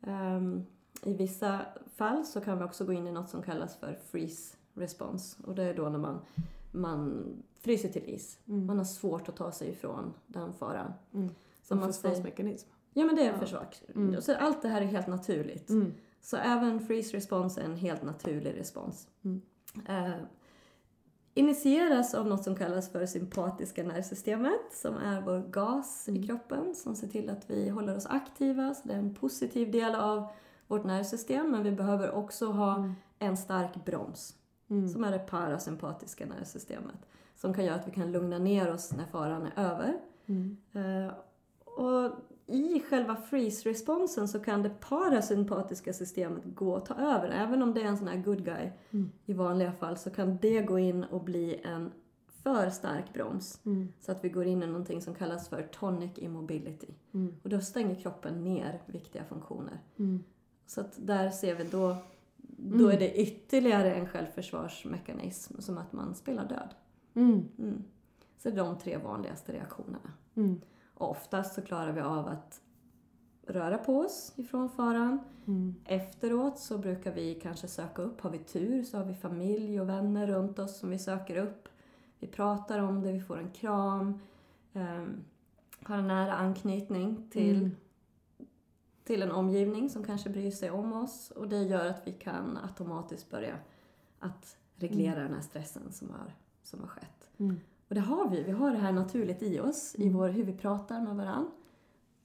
[0.00, 0.66] Ehm,
[1.02, 1.60] I vissa
[1.96, 5.54] fall så kan vi också gå in i något som kallas för freeze response och
[5.54, 6.20] det är då när man,
[6.74, 7.24] man
[7.60, 8.38] fryser till is.
[8.48, 8.66] Mm.
[8.66, 10.92] Man har svårt att ta sig ifrån den faran.
[11.14, 11.30] Mm.
[11.62, 12.68] Som säger, försvarsmekanism.
[12.92, 13.40] ja men det är en Ja.
[13.40, 13.66] försvar.
[13.94, 14.22] Mm.
[14.22, 15.70] Så allt det här är helt naturligt.
[15.70, 15.92] Mm.
[16.20, 19.08] Så även freeze response är en helt naturlig respons.
[19.24, 19.42] Mm.
[19.88, 20.14] Eh,
[21.34, 26.22] initieras av något som kallas för sympatiska nervsystemet som är vår gas Mm.
[26.22, 28.74] i kroppen som ser till att vi håller oss aktiva.
[28.74, 30.26] Så det är en positiv del av
[30.66, 32.92] vårt nervsystem men vi behöver också ha Mm.
[33.18, 34.34] en stark broms
[34.68, 34.88] Mm.
[34.88, 39.06] som är det parasympatiska nervsystemet som kan göra att vi kan lugna ner oss när
[39.06, 40.00] faran är över.
[40.26, 40.56] Mm.
[40.72, 41.12] Eh,
[41.64, 42.12] och
[42.46, 47.28] i själva freeze-responsen så kan det parasympatiska systemet gå och ta över.
[47.28, 49.10] Även om det är en sån här good guy Mm.
[49.26, 51.92] i vanliga fall så kan det gå in och bli en
[52.42, 53.60] för stark broms.
[53.66, 53.88] Mm.
[54.00, 56.94] Så att vi går in i någonting som kallas för tonic immobility.
[57.14, 57.34] Mm.
[57.42, 59.80] Och då stänger kroppen ner viktiga funktioner.
[59.98, 60.24] Mm.
[60.66, 61.96] Så att där ser vi då,
[62.70, 62.90] då Mm.
[62.90, 66.74] är det ytterligare en självförsvarsmekanism som att man spelar död.
[67.14, 67.48] Mm.
[67.58, 67.84] Mm.
[68.38, 70.12] Så det är de tre vanligaste reaktionerna.
[70.34, 70.60] Mm.
[70.94, 72.60] Och oftast så klarar vi av att
[73.46, 75.18] röra på oss ifrån faran.
[75.46, 75.74] Mm.
[75.84, 79.88] Efteråt så brukar vi kanske söka upp, har vi tur så har vi familj och
[79.88, 81.68] vänner runt oss som vi söker upp.
[82.18, 84.18] Vi pratar om det, vi får en kram.
[84.72, 85.24] ehm,
[85.82, 87.70] har en nära anknytning till, Mm.
[89.04, 91.30] Till en omgivning som kanske bryr sig om oss.
[91.36, 93.54] Och det gör att vi kan automatiskt börja
[94.18, 97.28] att reglera den här stressen som har, som har skett.
[97.38, 97.56] Mm.
[97.88, 98.42] Och det har vi.
[98.42, 100.16] Vi har det här naturligt i oss, i Mm.
[100.18, 101.50] vår, hur vi pratar med varandra.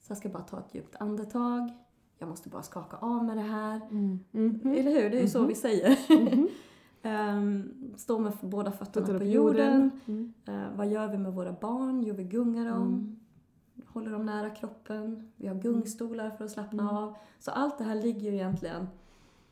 [0.00, 1.70] Så jag ska bara ta ett djupt andetag.
[2.18, 3.80] Jag måste bara skaka av med det här.
[3.90, 4.18] Mm.
[4.30, 4.60] Mhm.
[4.74, 5.10] Eller hur?
[5.10, 5.48] Det är ju så Mhm.
[5.48, 5.98] vi säger.
[7.02, 9.90] Ehm, stå med båda fötterna på jorden.
[10.06, 10.32] Mm.
[10.46, 12.02] Eh, vad gör vi med våra barn?
[12.02, 12.82] Jo, vi gungar dem.
[12.82, 13.19] Mm.
[13.86, 15.32] Håller dem nära kroppen.
[15.36, 16.96] Vi har gungstolar för att slappna Mm.
[16.96, 17.16] av.
[17.38, 18.86] Så allt det här ligger ju egentligen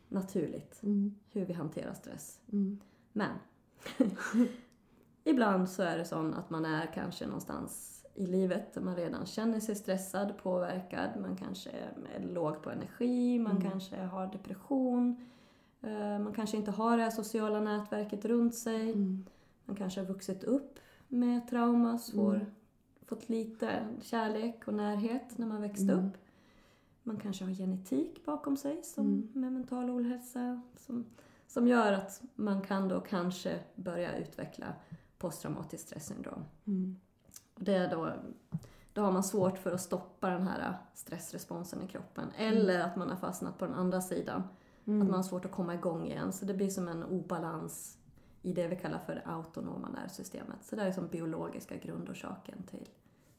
[0.08, 0.82] naturligt.
[0.82, 1.14] Mm.
[1.32, 2.40] Hur vi hanterar stress.
[2.52, 2.80] Mm.
[3.12, 3.30] Men
[5.24, 9.26] ibland så är det så att man är kanske någonstans i livet där man redan
[9.26, 11.70] känner sig stressad, påverkad, man kanske
[12.16, 13.70] är låg på energi, man Mm.
[13.70, 15.26] kanske har depression,
[15.82, 19.24] eh, man kanske inte har det här sociala nätverket runt sig, Mm.
[19.64, 22.46] man kanske har vuxit upp med trauma, svår, Mm.
[23.08, 26.06] Fått lite kärlek och närhet när man växte Mm.
[26.06, 26.12] upp.
[27.02, 29.28] Man kanske har genetik bakom sig som Mm.
[29.32, 31.04] med mental ohälsa som,
[31.46, 34.66] som gör att man kan då kanske börja utveckla
[35.18, 36.44] posttraumatiskt stressyndrom.
[36.66, 36.96] Mm.
[37.54, 38.12] Och det är då,
[38.92, 42.24] då har man svårt för att stoppa den här stressresponsen i kroppen.
[42.36, 44.42] Eller att man har fastnat på den andra sidan.
[44.84, 45.02] Mm.
[45.02, 46.32] Att man har svårt att komma igång igen.
[46.32, 47.97] Så det blir som en obalans
[48.42, 50.64] i det vi kallar för det autonoma nervsystemet.
[50.64, 52.88] Så det är som biologiska grundorsaken till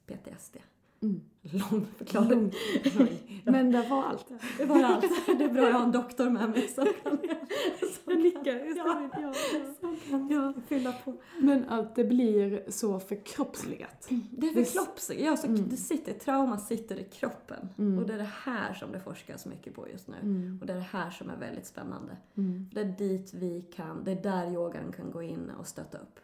[0.06, 0.58] PTSD.
[1.02, 1.22] Mm.
[1.42, 2.52] Lång förklaring.
[3.44, 4.26] Men det var allt.
[4.58, 5.06] Det var allt.
[5.38, 7.18] Det är bra jag har en doktor med mig som kan,
[7.80, 8.44] som Jag nickar.
[8.76, 9.34] kan, Jag ja,
[9.80, 10.54] som kan Ja.
[10.68, 11.14] fylla på.
[11.42, 14.08] Men att det blir så förkroppsligat.
[14.10, 15.22] Det är Det- för kroppsligt.
[15.22, 15.70] Ja, så Mm.
[15.70, 17.70] det sitter, trauma sitter i kroppen.
[17.78, 18.00] Mm.
[18.00, 20.16] Och det är det här som det forskas mycket på just nu.
[20.22, 20.58] Mm.
[20.62, 22.18] Och det är det här som är väldigt spännande.
[22.38, 22.70] Mm.
[22.74, 26.20] Det är dit vi kan, det är där yogan kan gå in och stötta upp.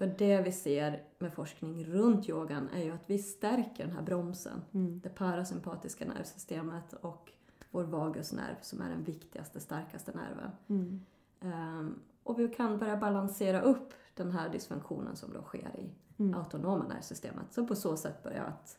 [0.00, 4.02] För det vi ser med forskning runt yogan är ju att vi stärker den här
[4.02, 4.62] bromsen.
[4.72, 5.00] Mm.
[5.00, 7.32] Det parasympatiska nervsystemet och
[7.70, 10.50] vår vagusnerv som är den viktigaste, starkaste nerven.
[10.68, 11.00] Mm.
[11.40, 15.90] Ehm, och vi kan börja balansera upp den här dysfunktionen som då sker i
[16.22, 16.34] Mm.
[16.34, 17.46] autonoma nervsystemet.
[17.50, 18.78] Så på så sätt börja att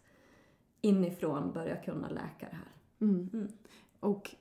[0.82, 2.72] inifrån börja kunna läka det här.
[3.00, 3.30] Mm.
[3.34, 3.48] Mm.
[4.00, 4.36] Och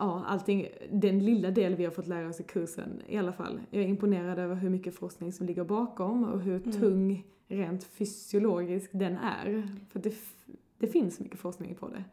[0.00, 3.60] ja, allting, den lilla del vi har fått lära oss i kursen i alla fall.
[3.70, 6.72] Jag är imponerad över hur mycket forskning som ligger bakom och hur Mm.
[6.80, 9.68] tung rent fysiologisk den är.
[9.92, 10.14] För det,
[10.78, 12.04] det finns mycket forskning på det.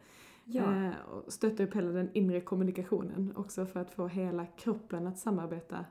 [0.45, 5.07] Ja, Eh, och stöttar upp hela den inre kommunikationen också för att få hela kroppen
[5.07, 5.85] att samarbeta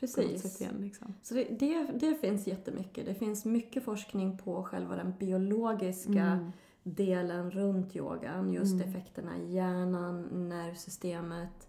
[0.00, 0.60] precis.
[0.60, 0.74] igen.
[0.80, 1.14] Liksom.
[1.22, 3.06] Så det, det, det finns jättemycket.
[3.06, 6.52] Det finns mycket forskning på själva den biologiska Mm.
[6.86, 8.52] Delen runt yogan.
[8.52, 8.88] Just Mm.
[8.88, 11.68] effekterna i hjärnan, nervsystemet,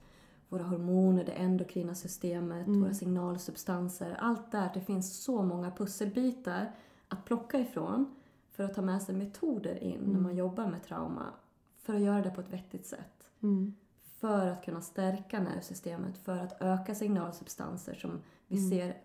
[0.50, 2.82] våra hormoner, det endokrina systemet, Mm.
[2.82, 4.18] våra signalsubstanser.
[4.20, 4.70] Allt där.
[4.74, 6.72] Det finns så många pusselbitar
[7.08, 8.16] att plocka ifrån
[8.52, 10.24] för att ta med sig metoder in när Mm.
[10.24, 11.26] man jobbar med trauma.
[11.78, 13.28] För att göra det på ett vettigt sätt.
[13.44, 13.76] Mm.
[14.20, 18.12] För att kunna stärka nervsystemet, för att öka signalsubstanser som
[18.48, 18.70] vi Mm.
[18.70, 18.98] ser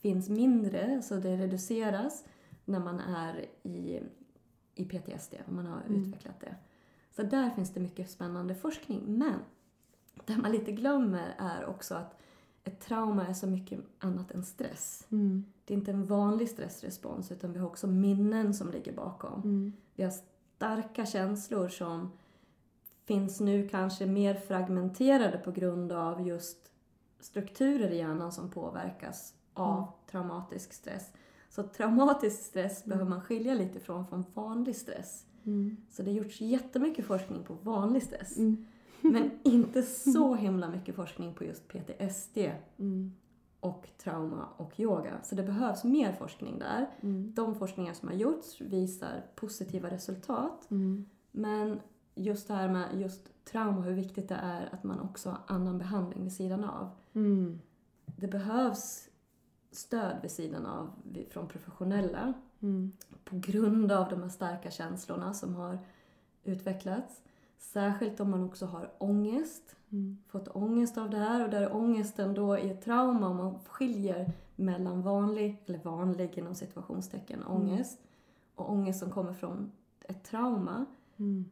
[0.00, 2.24] finns mindre, så det reduceras
[2.64, 4.00] när man är i,
[4.80, 6.02] i PTSD, om man har Mm.
[6.04, 6.54] utvecklat det.
[7.10, 9.02] Så där finns det mycket spännande forskning.
[9.06, 9.34] Men
[10.24, 12.16] det man lite glömmer är också att
[12.64, 15.06] ett trauma är så mycket annat än stress.
[15.10, 15.44] Mm.
[15.64, 19.40] Det är inte en vanlig stressrespons utan vi har också minnen som ligger bakom.
[19.42, 19.72] Mm.
[19.94, 20.10] Vi har
[20.56, 22.10] starka känslor som
[23.04, 26.70] finns nu kanske mer fragmenterade på grund av just
[27.20, 29.88] strukturer i hjärnan som påverkas av Mm.
[30.10, 31.12] traumatisk stress.
[31.50, 32.88] Så traumatisk stress Mm.
[32.88, 35.24] behöver man skilja lite från från vanlig stress.
[35.44, 35.76] Mm.
[35.90, 38.36] Så det har gjorts jättemycket forskning på vanlig stress.
[38.38, 38.66] Mm.
[39.00, 39.82] Men inte
[40.12, 42.38] så himla mycket forskning på just PTSD
[42.78, 43.12] Mm.
[43.60, 45.12] och trauma och yoga.
[45.22, 46.90] Så det behövs mer forskning där.
[47.00, 47.32] Mm.
[47.34, 50.70] De forskningar som har gjorts visar positiva resultat.
[50.70, 51.04] Mm.
[51.32, 51.80] Men
[52.14, 55.78] just det här med just trauma, hur viktigt det är att man också har annan
[55.78, 56.90] behandling vid sidan av.
[58.16, 59.08] Det behövs
[59.72, 60.90] stöd vid sidan av
[61.30, 62.92] från professionella Mm.
[63.24, 65.78] på grund av de här starka känslorna som har
[66.44, 67.22] utvecklats.
[67.58, 70.18] Särskilt om man också har ångest, Mm.
[70.28, 75.02] fått ångest av det här och där ångesten då är trauma om man skiljer mellan
[75.02, 78.00] vanlig, eller vanlig inom situationstecken, ångest
[78.54, 80.86] och ångest som kommer från ett trauma.
[81.16, 81.44] Mm.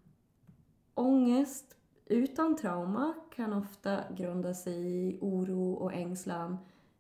[0.95, 1.75] Ångest
[2.07, 6.57] utan trauma kan ofta grunda sig i oro och ängslan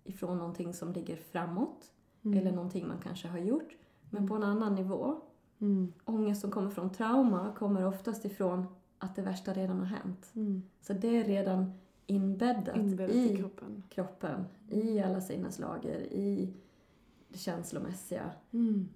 [0.08, 1.92] ifrån någonting som ligger framåt
[2.22, 2.38] Mm.
[2.38, 3.76] eller någonting man kanske har gjort,
[4.10, 5.20] men på en annan nivå.
[5.58, 5.92] Mm.
[6.04, 8.66] Ångest som kommer från trauma kommer oftast ifrån
[8.98, 10.30] att det värsta redan har hänt.
[10.34, 10.62] Mm.
[10.80, 11.72] Så det är redan
[12.06, 13.82] inbäddat, Inbäddat i i kroppen.
[13.88, 16.52] kroppen, i alla sinneslager, i
[17.28, 18.88] det känslomässiga Mm.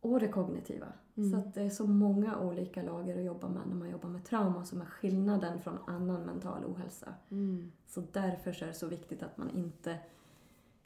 [0.00, 0.86] och det kognitiva.
[1.16, 1.30] Mm.
[1.30, 4.24] Så att det är så många olika lager att jobba med när man jobbar med
[4.24, 7.14] trauma som är skillnaden från annan mental ohälsa.
[7.30, 7.72] Mm.
[7.86, 9.98] Så därför så är det så viktigt att man inte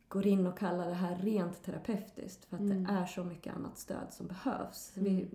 [0.08, 2.84] går in och kallar det här rent terapeutiskt för att Mm.
[2.84, 4.92] det är så mycket annat stöd som behövs.
[4.96, 5.04] Mm.
[5.16, 5.28] Vi,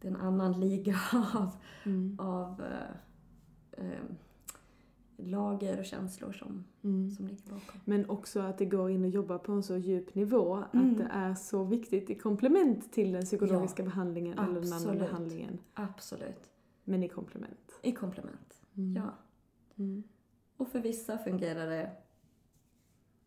[0.00, 0.96] det är en annan liga
[1.34, 1.50] av,
[1.84, 2.16] Mm.
[2.20, 3.98] av eh, eh,
[5.16, 7.10] lager och känslor som, Mm.
[7.10, 7.80] som ligger bakom.
[7.84, 10.90] Men också att det går in och jobbar på en så djup nivå Mm.
[10.92, 15.00] att det är så viktigt i komplement till den psykologiska behandlingen eller den andra absolut.
[15.00, 15.58] behandlingen.
[15.74, 16.50] Absolut.
[16.84, 17.72] Men i komplement.
[17.82, 18.62] I komplement.
[18.76, 18.96] Mm.
[18.96, 19.10] Ja.
[19.76, 20.02] Mm.
[20.56, 21.90] Och för vissa fungerar det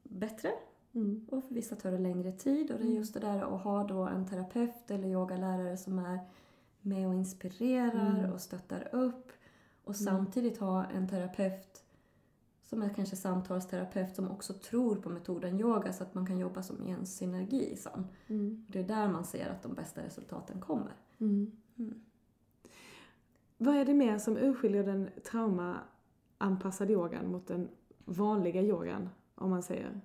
[0.10, 0.52] bättre
[0.93, 1.26] Mm.
[1.32, 3.84] Och för vissa tar det längre tid och det är just det där att ha
[3.84, 6.20] då en terapeut eller yogalärare som är
[6.82, 8.32] med och inspirerar Mm.
[8.32, 9.32] och stöttar upp.
[9.84, 11.84] Och samtidigt ha en terapeut
[12.63, 16.63] som är kanske samtalsterapeut som också tror på metoden yoga så att man kan jobba
[16.63, 18.06] som i en synergi sen.
[18.28, 18.65] Mm.
[18.70, 20.93] Det är där man ser att de bästa resultaten kommer.
[21.17, 21.52] Mm.
[21.78, 22.02] Mm.
[23.58, 27.70] Vad är det mer som urskiljer den traumaanpassade yogan mot den
[28.06, 30.02] vanliga yogan, om man säger?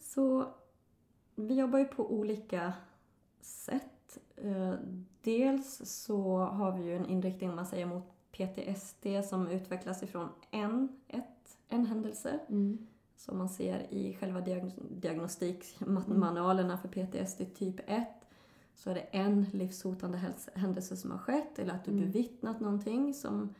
[0.00, 0.46] Så
[1.34, 2.72] vi jobbar ju på olika
[3.40, 4.18] sätt.
[4.36, 4.74] Eh,
[5.22, 10.28] Dels så har vi ju en inriktning, om man säger, mot PTSD som utvecklas ifrån
[10.50, 12.40] en, ett, en händelse.
[12.48, 12.86] Mm.
[13.16, 18.08] Som man ser i själva diagnos- diagnostikmanualerna för PTSD typ 1.
[18.74, 20.20] Så är det en livshotande
[20.54, 22.04] händelse som har skett eller att du Mm.
[22.04, 23.54] bevittnat någonting som,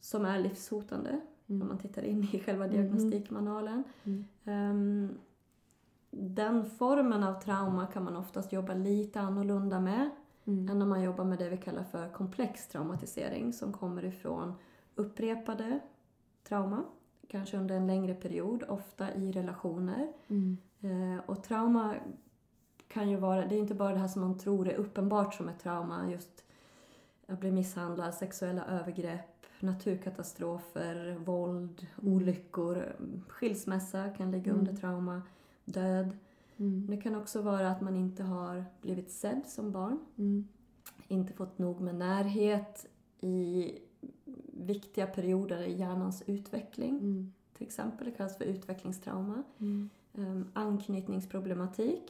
[0.00, 1.20] som är livshotande.
[1.48, 1.62] Mm.
[1.62, 2.72] Om man tittar in i själva Mhm.
[2.74, 3.84] diagnostikmanualen.
[4.04, 4.24] Mm.
[4.44, 5.18] Ehm,
[6.10, 10.10] den formen av trauma kan man oftast jobba lite annorlunda med
[10.44, 10.68] Mm.
[10.68, 14.54] än när man jobbar med det vi kallar för komplex traumatisering som kommer ifrån
[14.94, 15.80] upprepade
[16.48, 16.84] trauma,
[17.28, 20.12] kanske under en längre period, ofta i relationer.
[20.28, 20.56] Mm.
[20.80, 21.94] Eh, och trauma
[22.88, 25.48] kan ju vara, det är inte bara det här som man tror är uppenbart som
[25.48, 26.44] ett trauma, just
[27.26, 32.14] att bli misshandlad, sexuella övergrepp, naturkatastrofer, våld, Mm.
[32.14, 32.96] olyckor,
[33.28, 34.58] skilsmässa kan ligga Mm.
[34.60, 35.22] under trauma,
[35.64, 36.16] död.
[36.56, 36.86] Mm.
[36.90, 40.48] Det kan också vara att man inte har blivit sedd som barn, Mm.
[41.08, 42.86] inte fått nog med närhet
[43.20, 43.72] i
[44.52, 46.90] viktiga perioder i hjärnans utveckling.
[46.98, 47.32] Mm.
[47.56, 49.42] Till exempel, det kallas för utvecklingstrauma.
[49.58, 49.90] Mm.
[50.12, 52.02] Um, anknytningsproblematik,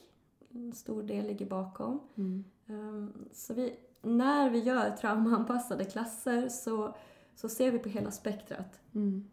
[0.51, 2.01] en stor del ligger bakom.
[2.15, 2.45] Mm.
[2.67, 6.95] Ehm, så vi, när vi gör traumaanpassade klasser så,
[7.41, 8.81] så ser vi på hela spektrat.
[8.95, 9.25] Mm.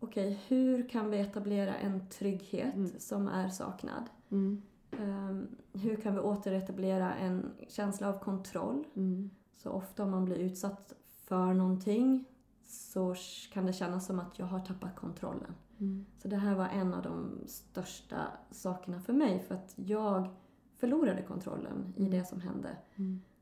[0.00, 2.90] Okej, hur kan vi etablera en trygghet Mm.
[2.98, 4.04] som är saknad?
[4.30, 4.62] Mm.
[4.90, 8.84] Ehm, hur kan vi återetablera en känsla av kontroll?
[8.96, 9.30] Mm.
[9.56, 10.92] Så ofta om man blir utsatt
[11.24, 12.24] för någonting
[12.64, 13.14] så
[13.52, 15.54] kan det kännas som att jag har tappat kontrollen.
[15.78, 16.06] Mm.
[16.22, 20.28] Så det här var en av de största sakerna för mig för att jag
[20.76, 22.10] förlorade kontrollen i Mm.
[22.10, 22.76] det som hände.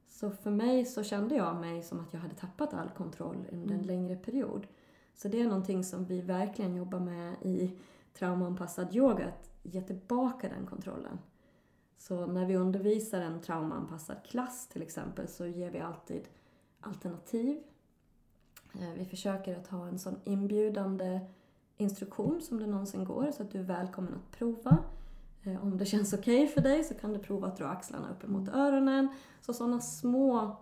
[0.09, 3.75] Så för mig så kände jag mig som att jag hade tappat all kontroll under
[3.75, 3.87] en Mm.
[3.87, 4.67] längre period.
[5.15, 7.79] Så det är någonting som vi verkligen jobbar med i
[8.15, 11.19] traumaanpassad yoga, att ge tillbaka den kontrollen.
[11.99, 16.29] Så när vi undervisar en traumaanpassad klass till exempel så ger vi alltid
[16.81, 17.63] alternativ.
[18.75, 21.21] Eh, Vi försöker att ha en sån inbjudande
[21.77, 24.79] instruktion som det någonsin går så att du är välkommen att prova.
[25.47, 28.25] Eh, Om det känns okej för dig så kan du prova att dra axlarna upp
[28.25, 29.09] emot öronen.
[29.41, 30.57] Så sådana små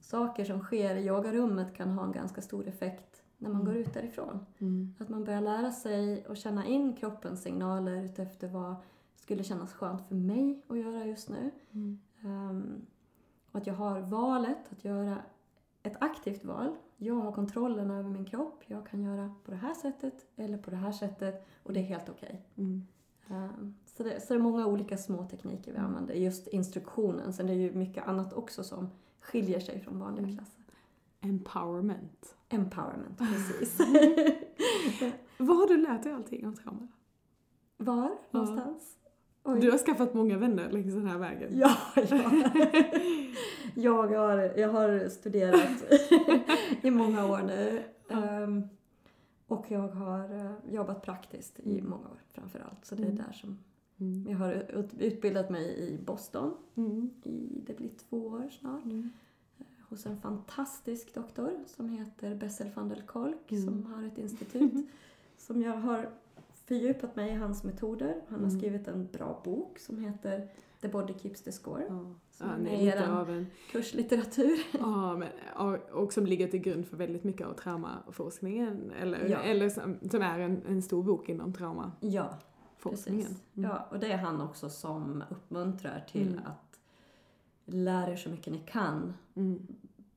[0.00, 3.72] saker som sker i yogarummet kan ha en ganska stor effekt när man Mm.
[3.72, 4.46] går ut därifrån.
[4.58, 4.94] Mm.
[4.98, 8.74] Att man börjar lära sig och känna in kroppens signaler utefter vad
[9.16, 11.50] skulle kännas skönt för mig att göra just nu.
[11.72, 11.98] Mm.
[12.24, 12.86] Ehm,
[13.52, 15.16] och att jag har valet att göra
[15.82, 16.76] ett aktivt val.
[16.96, 18.62] Jag har kontrollen över min kropp.
[18.66, 21.84] Jag kan göra på det här sättet eller på det här sättet och det är
[21.84, 22.46] helt okej.
[22.56, 22.86] Mm.
[23.30, 25.90] Ehm, så, det, så det är många olika små tekniker vi Mm.
[25.90, 26.14] använder.
[26.14, 27.32] Just instruktionen.
[27.32, 28.88] Sen är det ju mycket annat också som
[29.20, 30.36] skiljer sig från vanliga Mm.
[30.36, 30.62] klasser.
[31.20, 32.34] Empowerment.
[32.48, 33.78] Empowerment, precis.
[35.38, 36.88] Vad har du lärt dig allting om trauma?
[37.76, 38.94] Var någonstans?
[39.44, 39.60] Oj.
[39.60, 41.50] Du har skaffat många vänner längs den här vägen.
[41.58, 42.32] Ja, ja.
[43.74, 45.84] jag, har, jag har studerat
[46.82, 47.82] i många år nu.
[48.08, 48.18] Ja.
[49.48, 51.90] Och jag har eh, jobbat praktiskt i Mm.
[51.90, 52.84] många år framför allt.
[52.84, 53.16] Så det är Mm.
[53.16, 53.58] där som
[54.00, 54.26] Mm.
[54.30, 56.54] jag har ut, utbildat mig i Boston.
[57.24, 58.84] I, det blir två år snart.
[58.84, 59.10] Mm.
[59.88, 63.64] Hos en fantastisk doktor som heter Bessel van der Kolk Mm.
[63.64, 64.72] som har ett institut.
[65.38, 66.08] som jag har
[66.64, 68.20] fördjupat mig i hans metoder.
[68.28, 70.48] Han har skrivit en bra bok som heter
[70.80, 71.82] The Body Keeps the Score.
[71.88, 72.14] Ja.
[72.30, 74.58] Som Ja, är nej, en av en, kurslitteratur.
[74.78, 75.28] ja, men,
[75.92, 78.92] och, som ligger till grund för väldigt mycket av traumaforskningen.
[79.00, 79.38] Eller, Ja.
[79.38, 82.14] eller som, som är en, en stor bok inom traumaforskningen.
[82.14, 82.38] Ja,
[82.82, 83.08] precis.
[83.08, 83.34] Mm.
[83.70, 86.44] Ja, och det är han också som uppmuntrar till Mm.
[86.46, 86.80] att
[87.64, 89.14] lära er så mycket ni kan.
[89.34, 89.66] Mm.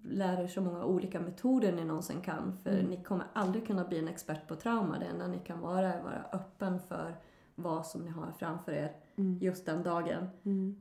[0.03, 2.57] Lär er så många olika metoder ni någonsin kan.
[2.63, 2.85] För Mm.
[2.85, 4.99] ni kommer aldrig kunna bli en expert på trauma.
[4.99, 7.15] Det enda ni kan vara är vara öppen för
[7.55, 9.37] vad som ni har framför er Mm.
[9.41, 10.27] just den dagen.
[10.43, 10.75] Mm.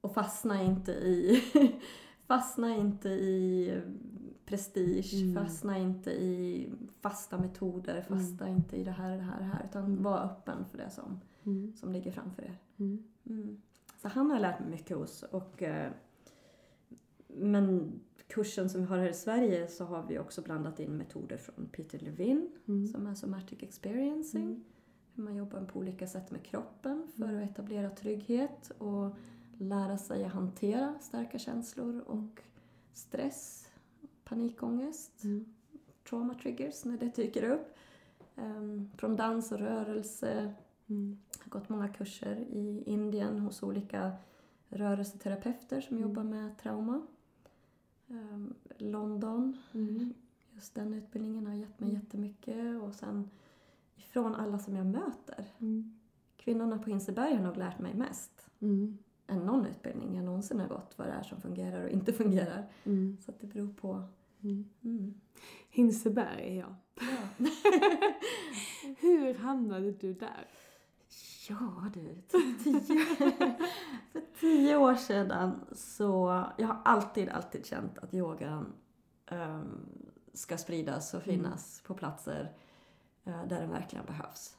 [0.00, 1.42] Och fastna inte i,
[2.26, 3.72] fastna inte i
[4.44, 5.34] prestige, Mm.
[5.34, 6.68] fastna inte i
[7.00, 9.66] fasta metoder, fastna inte i det här, det här, det här.
[9.70, 10.02] Utan Mm.
[10.02, 11.72] var öppen för det som, Mm.
[11.76, 12.58] som ligger framför er.
[12.76, 13.02] Mm.
[13.26, 13.60] Mm.
[14.02, 15.22] Så han har lärt mig mycket hos.
[15.22, 15.90] Och, eh,
[17.28, 17.92] men
[18.28, 21.66] kursen som vi har här i Sverige så har vi också blandat in metoder från
[21.72, 22.86] Peter Levin Mm.
[22.86, 24.64] som är somatic experiencing.
[25.16, 29.10] Hur man jobbar på olika sätt med kroppen för att etablera trygghet och
[29.58, 32.42] lära sig att hantera starka känslor och
[32.92, 33.68] stress,
[34.24, 35.44] panikångest, Mm.
[36.08, 37.76] trauma triggers när det dyker upp.
[38.36, 40.54] Ehm, från dans och rörelse,
[40.86, 41.18] Mm.
[41.38, 44.12] jag har gått många kurser i Indien hos olika
[44.68, 46.08] rörelseterapeuter som Mm.
[46.08, 47.06] jobbar med trauma.
[48.08, 50.14] Ehm, London, Mm.
[50.54, 53.30] just den utbildningen har gett mig jättemycket och sen
[53.96, 55.44] ifrån alla som jag möter.
[55.58, 55.98] Mm.
[56.36, 58.98] Kvinnorna på Hinseberg har nog lärt mig mest Mm.
[59.26, 62.66] än någon utbildning jag någonsin har gått vad det är som fungerar och inte fungerar.
[62.84, 63.16] Mm.
[63.20, 64.02] Så det beror på...
[64.42, 64.64] Mm.
[64.84, 65.14] Mm.
[65.70, 66.66] Hinseberg, ja.
[67.00, 67.46] Ja.
[68.98, 70.48] Hur hamnade du där?
[71.48, 72.80] Ja du, för tio,
[74.12, 76.44] för tio år sedan så...
[76.58, 78.72] Jag har alltid, alltid känt att yogan
[79.26, 79.86] ehm,
[80.32, 81.36] ska spridas och Mm.
[81.36, 82.52] finnas på platser
[83.30, 84.56] där den verkligen behövs.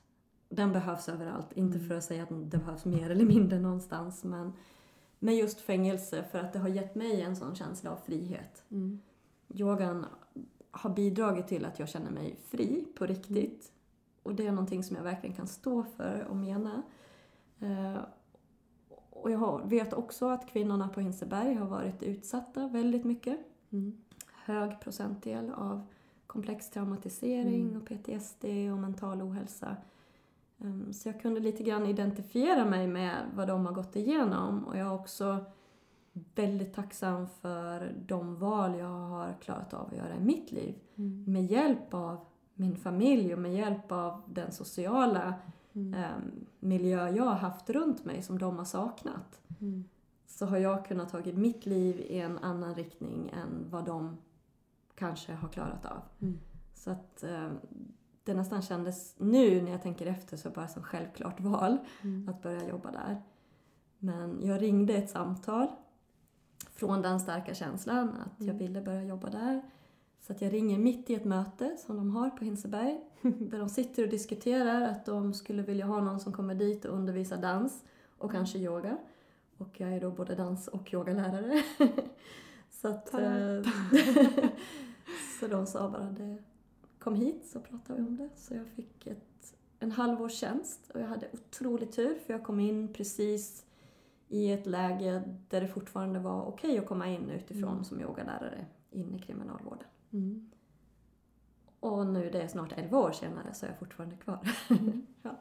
[0.49, 1.87] Den behövs överallt, inte Mm.
[1.89, 4.53] för att säga att den behövs mer eller mindre någonstans men
[5.19, 8.63] med just fängelse för att det har gett mig en sån känsla av frihet.
[8.71, 8.99] Mm.
[9.53, 10.05] Yogan
[10.71, 13.71] har bidragit till att jag känner mig fri på riktigt.
[14.23, 16.83] Och det är någonting som jag verkligen kan stå för och mena.
[17.59, 17.97] Eh,
[19.09, 23.39] och jag vet också att kvinnorna på Hinseberg har varit utsatta väldigt mycket.
[23.69, 23.97] Mm.
[24.33, 25.87] Hög procentdel av
[26.27, 27.77] komplex traumatisering Mm.
[27.81, 29.77] och PTSD och mental ohälsa.
[30.61, 34.77] Ehm, Så jag kunde lite grann identifiera mig med vad de har gått igenom och
[34.77, 35.45] jag är också
[36.35, 40.75] väldigt tacksam för de val jag har klarat av att göra i mitt liv.
[40.95, 41.23] Mm.
[41.27, 42.17] Med hjälp av
[42.53, 45.33] min familj och med hjälp av den sociala
[45.73, 45.93] Mm.
[45.93, 49.41] em, miljö jag har haft runt mig som de har saknat.
[49.61, 49.83] Mm.
[50.27, 54.17] Så har jag kunnat tagit mitt liv i en annan riktning än vad de
[54.97, 56.01] kanske har klarat av.
[56.21, 56.39] Mm.
[56.73, 57.51] Så att eh,
[58.23, 62.29] det nästan kändes nu när jag tänker efter så bara som självklart val Mm.
[62.29, 63.21] att börja jobba där.
[63.99, 65.67] Men jag ringde ett samtal
[66.71, 68.57] från den starka känslan att jag Mm.
[68.57, 69.61] ville börja jobba där.
[70.19, 73.69] Så att jag ringer mitt i ett möte som de har på Hinseberg där de
[73.69, 77.83] sitter och diskuterar att de skulle vilja ha någon som kommer dit och undervisar dans
[78.17, 78.97] och kanske yoga.
[79.57, 81.63] Och jag är då både dans och yogalärare.
[82.69, 83.13] så att...
[85.39, 86.37] Så de sa bara det,
[86.99, 88.29] kom hit så pratar vi om det.
[88.35, 92.93] Så jag fick ett, en halvårstjänst och jag hade otrolig tur för jag kom in
[92.93, 93.65] precis
[94.27, 97.83] i ett läge där det fortfarande var okej att komma in utifrån Mm.
[97.83, 99.87] som yogalärare in i kriminalvården.
[100.13, 100.51] Mm.
[101.79, 104.39] Och nu det är snart 11 år senare så är jag fortfarande kvar.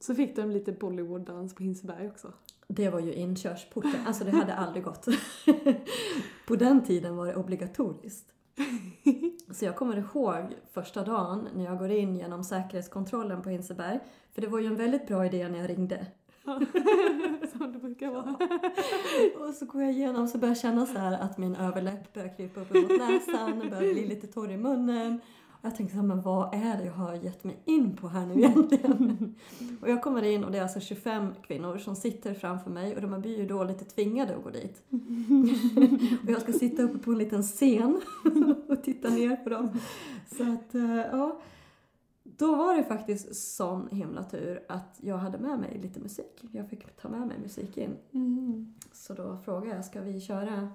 [0.00, 2.32] Så fick de lite Bollywood-dans på Hinseberg också.
[2.68, 5.06] Det var ju inkörsporten, alltså det hade aldrig gått.
[6.46, 8.33] På den tiden var det obligatoriskt.
[9.50, 14.00] Så jag kommer ihåg första dagen när jag går in genom säkerhetskontrollen på Hinseberg.
[14.34, 16.06] För det var ju en väldigt bra idé när jag ringde.
[17.52, 18.36] Som det brukar vara.
[19.48, 22.36] Och så går jag igenom så börjar jag känna så här att min överläpp börjar
[22.36, 25.20] krypa upp mot näsan, börjar bli lite torr i munnen.
[25.64, 28.26] Jag tänkte så här, men vad är det jag har gett mig in på här
[28.26, 29.34] nu egentligen?
[29.80, 33.02] och jag kommer in och det är alltså 25 kvinnor som sitter framför mig och
[33.02, 34.82] de blir ju då lite tvingade att gå dit.
[36.24, 38.00] och jag ska sitta uppe på en liten scen
[38.68, 39.78] och titta ner på dem.
[40.36, 41.40] Så att, eh, ja.
[42.22, 46.44] Då var det faktiskt sån himla tur att jag hade med mig lite musik.
[46.52, 47.96] Jag fick ta med mig musik in.
[48.12, 48.74] Mm.
[48.92, 50.68] Så då frågade jag, ska vi köra,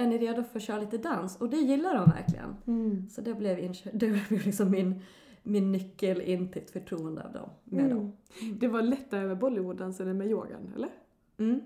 [0.00, 1.36] är ni redo för att köra lite dans?
[1.36, 2.56] Och det gillar de verkligen.
[2.66, 3.08] Mm.
[3.08, 5.02] Så det blev, inkö- det blev liksom min,
[5.42, 7.98] min nyckel in till ett förtroende av dem, med dem.
[8.42, 8.58] Mm.
[8.58, 10.90] Det var lättare med Bollywood-dansen än med yogan, eller?
[11.38, 11.60] Mm,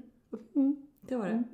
[0.55, 0.77] Mm.
[1.01, 1.45] det var det.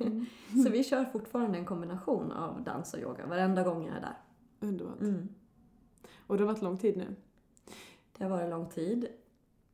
[0.00, 0.26] Mm.
[0.64, 4.16] Så vi kör fortfarande en kombination av dans och yoga varenda gång jag är där.
[4.60, 5.00] Underbart.
[5.00, 5.28] Mm.
[6.26, 7.06] Och det har varit lång tid nu.
[8.18, 9.06] Det har varit lång tid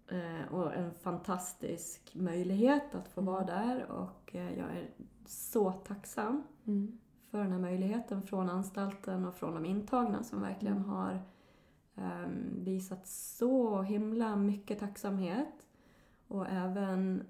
[0.09, 3.33] eh, och en fantastisk möjlighet att få Mm.
[3.35, 4.89] vara där och eh, jag är
[5.29, 6.99] så tacksam Mm.
[7.31, 10.89] för den här möjligheten från anstalten och från de intagna som verkligen Mm.
[10.89, 11.21] har
[11.97, 15.67] ehm, visat så himla mycket tacksamhet
[16.29, 17.23] och även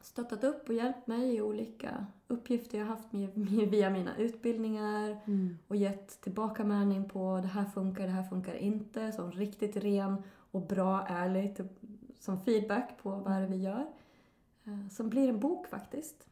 [0.00, 5.20] stöttat upp och hjälpt mig i olika uppgifter jag haft med, med, via mina utbildningar
[5.26, 5.58] Mm.
[5.68, 10.66] och gett tillbakamärning på det här funkar, det här funkar inte, som riktigt ren och
[10.66, 11.60] bra, ärligt
[12.20, 13.86] som feedback på vad det vi gör.
[14.64, 16.26] Eh, Som blir en bok faktiskt,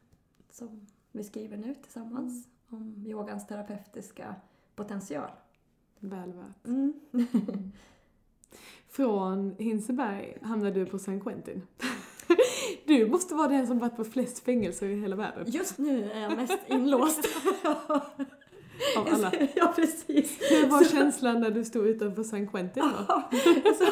[0.53, 4.35] som vi skriver nu tillsammans om yogans terapeutiska
[4.75, 5.29] potential.
[5.99, 6.65] Väl värt.
[6.65, 6.93] Mm.
[8.89, 11.61] Från Hinseberg hamnade du på San Quentin.
[12.85, 15.45] Du måste vara den som varit på flest fängelser i hela världen.
[15.47, 17.19] Just nu är jag mest inlåst.
[18.97, 19.31] av alla.
[19.55, 20.37] ja, precis.
[20.51, 23.05] Hur var Så- känslan när du stod utanför San Quentin då?
[23.07, 23.29] Ja,
[23.79, 23.85] så,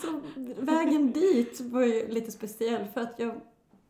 [0.00, 0.20] så
[0.58, 3.40] vägen dit var ju lite speciell för att jag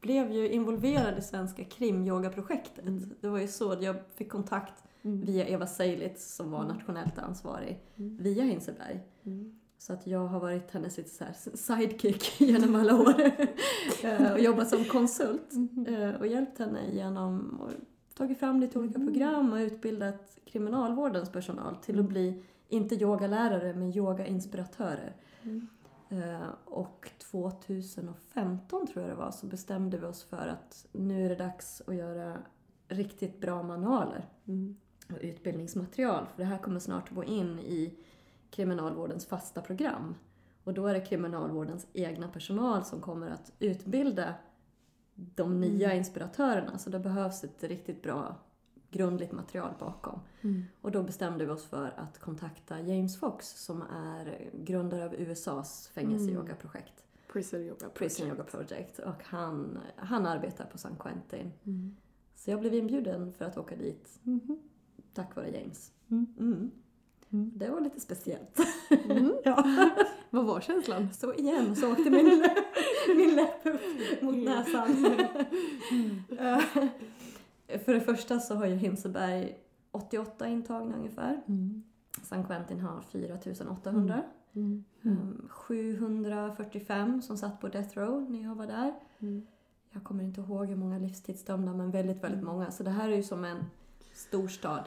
[0.05, 2.85] blev ju involverad i svenska krimyogaprojektet.
[3.21, 5.21] Det var ju så jag fick kontakt Mm.
[5.27, 8.17] via Eva Seilitz som var nationellt ansvarig Mm.
[8.21, 9.01] via Hinseberg.
[9.27, 9.59] Mm.
[9.79, 13.15] Så att jag har varit hennes lite så här sidekick genom alla år
[14.05, 15.87] Eh, och jobbat som konsult Mhm.
[15.87, 17.71] eh, och hjälpt henne genom och
[18.15, 23.97] tagit fram lite olika program och utbildat kriminalvårdens personal till att bli, inte yogalärare, men
[23.97, 25.13] yogainspiratörer.
[25.43, 25.67] Mm.
[26.09, 31.29] Eh, Och 2015 tror jag det var så bestämde vi oss för att nu är
[31.29, 32.39] det dags att göra
[32.89, 34.77] riktigt bra manualer Mm.
[35.11, 36.27] och utbildningsmaterial.
[36.27, 37.95] För det här kommer snart gå in i
[38.51, 40.15] kriminalvårdens fasta program.
[40.65, 44.35] Och då är det kriminalvårdens egna personal som kommer att utbilda
[45.15, 46.79] de nya inspiratörerna.
[46.79, 48.37] Så det behövs ett riktigt bra
[48.91, 50.21] grundligt material bakom.
[50.43, 50.63] Mm.
[50.81, 55.89] Och då bestämde vi oss för att kontakta James Fox som är grundare av USAs
[55.95, 57.05] fängelseyogaprojekt.
[57.35, 57.89] Prison yoga.
[57.89, 58.99] Prison Yoga Project.
[58.99, 61.53] Och han, han arbetar på San Quentin.
[61.67, 61.97] Mm.
[62.35, 64.59] Så jag blev inbjuden för att åka dit Mhm.
[65.15, 65.93] tack vare James.
[66.11, 66.27] Mm.
[66.39, 66.71] Mm.
[67.33, 67.51] Mm.
[67.55, 68.59] Det var lite speciellt.
[69.11, 69.33] Mm.
[69.45, 69.65] ja.
[70.31, 71.13] Vad var känslan?
[71.13, 72.45] Så igen så åkte min,
[73.17, 75.07] min läpp upp mot näsan.
[76.39, 76.59] Eh,
[77.79, 79.59] För det första så har ju Hinseberg
[79.93, 81.43] 88 intagna ungefär.
[81.49, 81.83] Mm.
[82.23, 84.15] San Quentin har 4800.
[84.15, 84.27] Mm.
[84.55, 84.85] Um,
[85.51, 88.95] 745 som satt på Death Row när jag var där.
[89.19, 89.47] Mm.
[89.91, 92.71] Jag kommer inte ihåg hur många livstidsdömda men väldigt, väldigt många.
[92.71, 93.65] Så det här är ju som en
[94.13, 94.85] storstad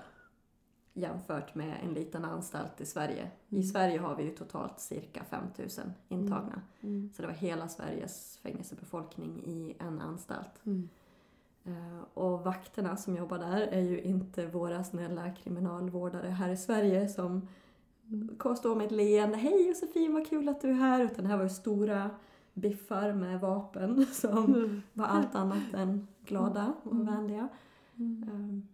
[0.94, 3.32] jämfört med en liten anstalt i Sverige.
[3.50, 3.64] I Mm.
[3.68, 6.62] Sverige har vi ju totalt cirka 5000 intagna.
[6.82, 7.10] Mm.
[7.16, 10.66] Så det var hela Sveriges fängelsebefolkning i en anstalt.
[10.66, 10.90] Mm.
[11.66, 17.10] Eh, Och vakterna som jobbar där är ju inte våra snälla kriminalvårdare här i Sverige
[17.10, 17.48] som
[18.58, 19.38] Står med ett leende.
[19.38, 21.04] Hej Josefin, vad kul att du är här.
[21.06, 22.10] Utan det här var ju stora
[22.54, 24.82] biffar med vapen som Mm.
[24.94, 27.06] var allt annat än glada och Mm.
[27.06, 27.48] vänliga.
[27.98, 28.30] Mm.
[28.34, 28.68] Um,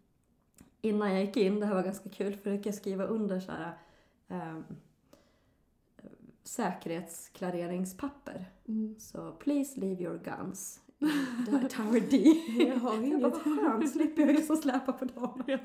[0.82, 3.74] innan jag gick in, det här var ganska kul, för jag skriva under så här
[4.28, 4.64] um,
[6.44, 8.46] säkerhetsklareringspapper.
[8.68, 8.96] Mm.
[9.00, 11.10] Så please leave your guns in
[11.70, 12.18] Tower D.
[12.70, 13.22] Jag har Jag bara, inget.
[13.22, 15.44] vad skönt, slipper jag liksom släpa på dem.
[15.48, 15.58] Ja,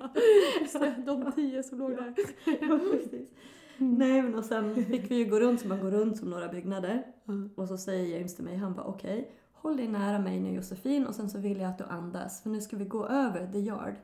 [0.60, 2.14] just de tio som låg där.
[2.44, 3.28] Ja, precis.
[3.78, 6.48] Nej men och sen fick vi ju gå runt som man går runt som några
[6.48, 7.06] byggnader.
[7.28, 7.50] Mm.
[7.54, 11.06] Och så säger James till mig, han bara okej, håll dig nära mig nu Josefin
[11.06, 13.58] och sen så vill jag att du andas för nu ska vi gå över the
[13.58, 13.94] yard.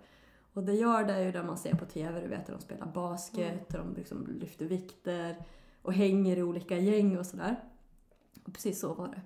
[0.53, 2.87] Och the yard är ju där man ser på TV, du vet, där de spelar
[2.87, 5.37] basket, och de liksom lyfter vikter
[5.83, 7.57] och hänger i olika gäng och sådär.
[8.45, 9.23] Och precis så var det.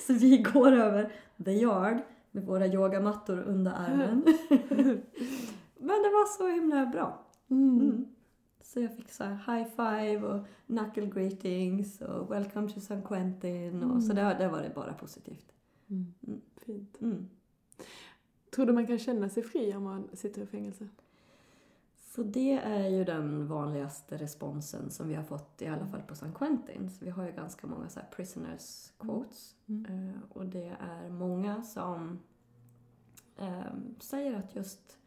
[0.06, 1.12] så vi går över
[1.44, 1.98] the yard
[2.30, 4.22] med våra yogamattor under armen.
[5.78, 7.26] Men det var så himla bra.
[7.50, 8.06] Mm.
[8.68, 8.88] Mm.
[8.88, 14.02] Så jag fick så high five och knuckle greetings och welcome to San Quentin och
[14.02, 15.52] så där, där var det bara positivt.
[15.90, 16.14] Mm.
[16.26, 16.40] Mm.
[16.56, 17.00] Fint.
[17.00, 17.28] Mm.
[18.54, 20.88] Tror du man kan känna sig fri om man sitter i fängelse?
[22.18, 26.14] Så det är ju den vanligaste responsen som vi har fått i alla fall på
[26.14, 26.90] San Quentin.
[26.90, 30.08] Så vi har ju ganska många så här prisoners quotes Mm.
[30.08, 32.18] Eh, och det är många som
[33.36, 34.98] ehm, säger att just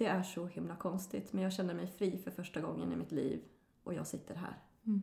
[0.00, 3.12] det är så himla konstigt men jag känner mig fri för första gången i mitt
[3.12, 3.40] liv
[3.82, 4.58] och jag sitter här.
[4.86, 5.02] Mm.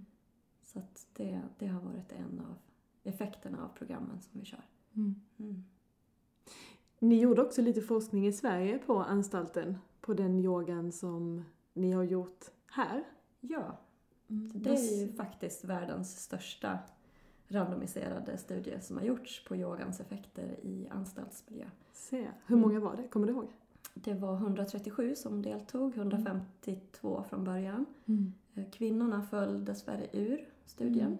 [0.64, 0.82] Så
[1.14, 2.56] det, det har varit en av
[3.04, 4.66] effekterna av programmen som vi kör.
[4.96, 5.16] Mm.
[5.40, 5.64] Mm.
[7.00, 11.44] Ni gjorde också lite forskning i Sverige på anstalten, på den yogan som
[11.74, 13.04] ni har gjort här.
[13.40, 13.78] Ja,
[14.30, 14.52] Mm.
[14.56, 16.80] det är ju faktiskt världens största
[17.48, 21.66] randomiserade studie som har gjorts på yogans effekter i anstaltsmiljö.
[21.94, 22.28] Se.
[22.46, 23.08] Hur många var det?
[23.08, 23.48] Kommer du ihåg?
[24.04, 27.86] Det var 137 som deltog, 152 från början.
[28.06, 28.34] Mm.
[28.54, 31.18] Eh, Kvinnorna föll dessvärre ur studien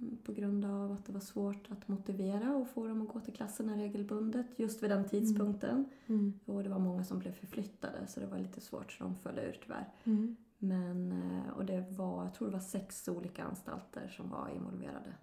[0.00, 3.20] mm, på grund av att det var svårt att motivera och få dem att gå
[3.20, 5.84] till klasserna regelbundet just vid den tidpunkten.
[6.06, 6.32] Mm.
[6.44, 9.38] Och det var många som blev förflyttade så det var lite svårt så de föll
[9.38, 9.88] ur tyvärr.
[10.04, 10.36] Mm.
[10.58, 15.14] Men, eh, och det var, jag tror det var sex olika anstalter som var involverade.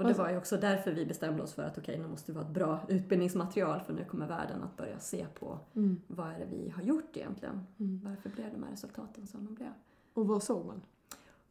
[0.00, 0.10] Mm.
[0.10, 2.38] Och det var ju också därför vi bestämde oss för att okej, nu måste vi
[2.38, 6.00] ha ett bra utbildningsmaterial för nu kommer världen att börja se på Mm.
[6.06, 7.66] vad är det vi har gjort egentligen.
[7.78, 8.00] Mm.
[8.04, 9.72] Varför blev de här resultaten som de blev?
[10.14, 10.82] Och vad såg man?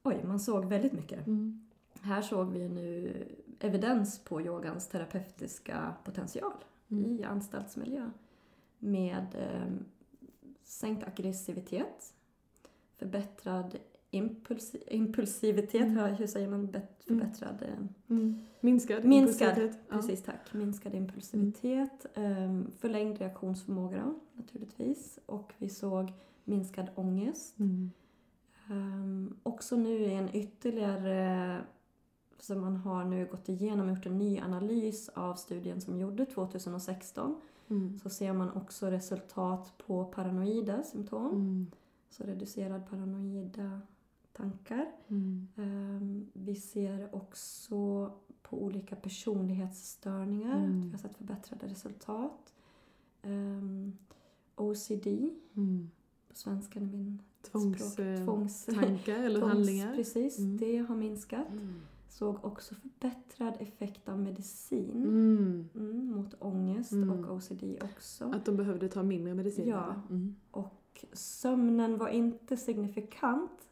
[0.04, 1.28] Oj, man såg väldigt mycket.
[1.28, 1.66] Mm.
[2.02, 3.26] Här såg vi nu
[3.60, 6.54] evidens på yogans terapeutiska potential
[6.92, 7.06] Mm.
[7.06, 8.10] i anstaltsmiljö.
[8.80, 9.74] Med eh,
[10.64, 12.14] sänkt aggressivitet,
[12.98, 13.78] förbättrad
[14.12, 16.16] impuls, impulsivitet, Mm.
[16.16, 16.82] hur säger man Mm.
[17.00, 17.62] förbättrad?
[17.62, 17.70] eh,
[18.10, 18.40] Mm.
[18.62, 19.80] Minskad Minskad, impulsivitet.
[19.90, 19.96] Ja.
[19.96, 20.54] Precis, tack.
[20.54, 25.20] Minskad impulsivitet, ehm, förlängd reaktionsförmåga då, naturligtvis.
[25.26, 27.60] Och vi såg minskad ångest.
[27.60, 27.92] Mm.
[28.70, 31.58] Ehm, också nu i en ytterligare,
[32.40, 36.26] som man har nu gått igenom och gjort en ny analys av studien som gjorde
[36.26, 38.00] 2016, Mm.
[38.00, 41.68] så ser man också resultat på paranoida symptom, Mm.
[42.10, 43.82] så reducerad paranoida
[44.34, 44.92] tankar.
[45.08, 45.48] Mm.
[45.56, 48.12] Ehm, vi ser också
[48.42, 50.80] på olika personlighetsstörningar, Mm.
[50.80, 52.54] att vi har sett förbättrade resultat.
[53.22, 53.98] Ehm,
[54.56, 55.08] OCD,
[55.56, 55.90] Mm.
[56.30, 58.26] på svenska är min Tvångstankar språk.
[58.26, 59.96] Tvångs, eller tvångs- handlingar.
[59.96, 60.58] Precis, Mm.
[60.58, 61.48] det har minskat.
[61.52, 61.74] Mm.
[62.10, 65.70] Såg också förbättrad effekt av medicin Mm.
[65.76, 67.10] mm, mot ångest Mm.
[67.26, 68.26] och OCD också.
[68.26, 69.68] Att de behövde ta mindre medicin?
[69.68, 69.96] Ja.
[70.10, 70.36] Mm.
[70.52, 73.69] Och sömnen var inte signifikant,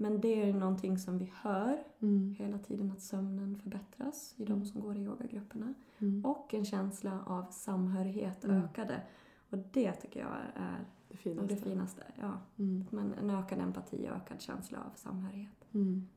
[0.00, 2.34] men det är någonting som vi hör Mm.
[2.38, 4.58] hela tiden att sömnen förbättras i Mm.
[4.60, 5.74] de som går i yogagrupperna.
[5.98, 6.24] Mm.
[6.24, 8.62] Och en känsla av samhörighet Mm.
[8.64, 9.02] ökade.
[9.50, 11.54] Och det tycker jag är Det finaste.
[11.54, 12.02] det finaste.
[12.20, 12.32] Ja.
[12.58, 12.84] Mm.
[12.90, 15.64] Men en ökad empati och ökad känsla av samhörighet.
[15.74, 16.08] Mm.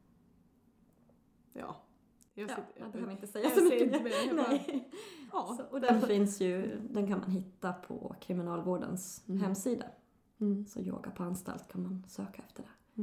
[1.53, 1.75] Ja.
[2.33, 4.59] Jag Ja, sitter- man behöver inte säga jag så mycket mer, jag bara-.
[5.31, 5.55] Ja.
[5.57, 9.41] Så, och den finns ju, den kan man hitta på Kriminalvårdens Mm.
[9.41, 9.85] hemsida.
[10.39, 10.65] Mm.
[10.65, 13.01] Så yoga på anstalt kan man söka efter det.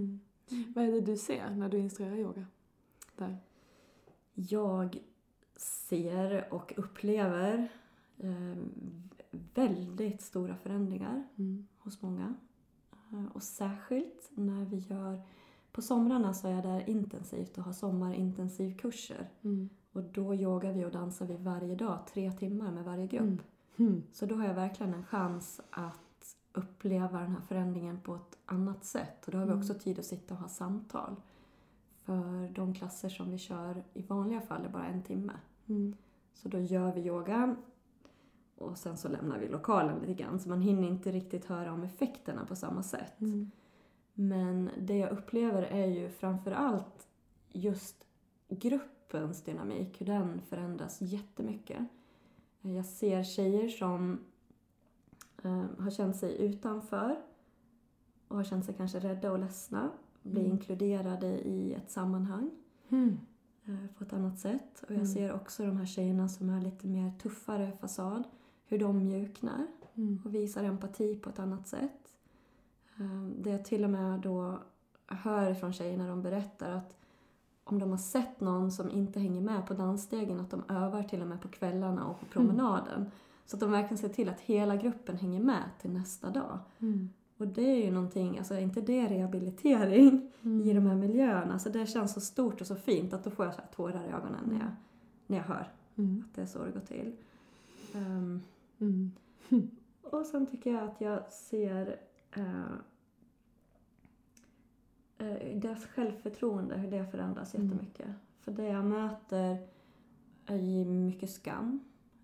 [0.50, 0.72] Mm.
[0.76, 2.46] Vad är det du ser när du instruerar yoga?
[3.16, 3.36] Där.
[4.34, 4.98] Jag
[5.56, 7.68] ser och upplever
[8.18, 8.56] eh,
[9.54, 11.66] väldigt stora förändringar Mm.
[11.78, 12.34] hos många.
[13.12, 15.20] Eh, Och särskilt när vi gör...
[15.72, 19.28] På somrarna så är jag där intensivt och har sommarintensivkurser.
[19.42, 19.68] Mm.
[19.92, 23.20] Och då yogar vi och dansar vi varje dag, tre timmar med varje grupp.
[23.20, 23.38] Mm.
[23.76, 24.02] Mm.
[24.12, 26.00] Så då har jag verkligen en chans att
[26.58, 29.26] uppleva den här förändringen på ett annat sätt.
[29.26, 29.60] Och då har vi Mm.
[29.60, 31.16] också tid att sitta och ha samtal.
[32.04, 35.32] För de klasser som vi kör i vanliga fall är bara en timme.
[35.66, 35.96] Mm.
[36.34, 37.56] Så då gör vi yoga
[38.58, 40.40] och sen så lämnar vi lokalen lite grann.
[40.40, 43.20] Så man hinner inte riktigt höra om effekterna på samma sätt.
[43.20, 43.50] Mm.
[44.14, 47.08] Men det jag upplever är ju framför allt
[47.52, 48.04] just
[48.48, 51.78] gruppens dynamik, hur den förändras jättemycket.
[52.60, 54.18] Jag ser tjejer som
[55.78, 57.16] har känt sig utanför
[58.28, 59.90] och har känt sig kanske rädda och ledsna,
[60.22, 60.52] bli Mm.
[60.52, 62.50] inkluderade i ett sammanhang
[62.88, 63.18] Mm.
[63.64, 64.82] eh, på ett annat sätt.
[64.82, 65.06] Och jag Mm.
[65.06, 68.24] ser också de här tjejerna som är lite mer tuffare fasad,
[68.66, 70.22] hur de mjuknar Mm.
[70.24, 72.14] och visar empati på ett annat sätt.
[73.00, 74.58] Eh, Det jag till och med då
[75.06, 76.96] hör från tjejer när de berättar att
[77.64, 81.22] om de har sett någon som inte hänger med på dansstegen, att de övar till
[81.22, 83.10] och med på kvällarna och på promenaden.
[83.50, 86.58] Så att de verkligen ser till att hela gruppen hänger med till nästa dag.
[86.78, 87.08] Mm.
[87.36, 90.68] Och det är ju någonting, alltså är inte det rehabilitering Mm.
[90.68, 91.52] i de här miljöerna?
[91.52, 94.04] Alltså det känns så stort och så fint att då får jag så här tårar
[94.04, 94.70] i ögonen när jag,
[95.26, 96.24] när jag hör Mm.
[96.28, 97.12] att det är så det går till.
[97.94, 98.40] Ehm,
[98.78, 99.12] Mm.
[100.02, 101.96] och sen tycker jag att jag ser
[102.36, 102.74] eh,
[105.54, 107.66] deras självförtroende, hur det förändras Mm.
[107.68, 108.08] jättemycket.
[108.40, 109.66] För det jag möter
[110.46, 111.80] är ju mycket skam,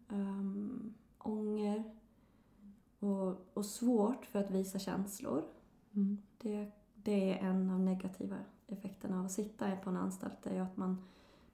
[0.08, 0.94] um,
[1.26, 1.84] ånger
[2.98, 5.44] och, och svårt för att visa känslor.
[5.94, 6.18] Mm.
[6.38, 10.42] Det, det är en av negativa effekterna av att sitta på en anstalt.
[10.42, 11.04] Det är att man,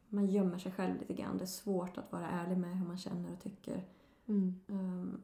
[0.08, 1.38] man gömmer sig själv lite grann.
[1.38, 3.84] Det är svårt att vara ärlig med hur man känner och tycker.
[4.26, 4.60] Mm.
[4.66, 5.22] Um,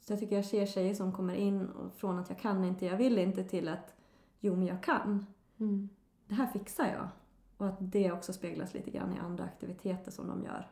[0.00, 2.86] så jag tycker jag ser tjejer som kommer in och från att jag kan inte,
[2.86, 3.94] jag vill inte till att
[4.40, 5.26] jo men jag kan.
[5.58, 5.88] Mm.
[6.26, 7.08] Det här fixar jag.
[7.56, 10.70] Och att det också speglas lite grann i andra aktiviteter som de gör.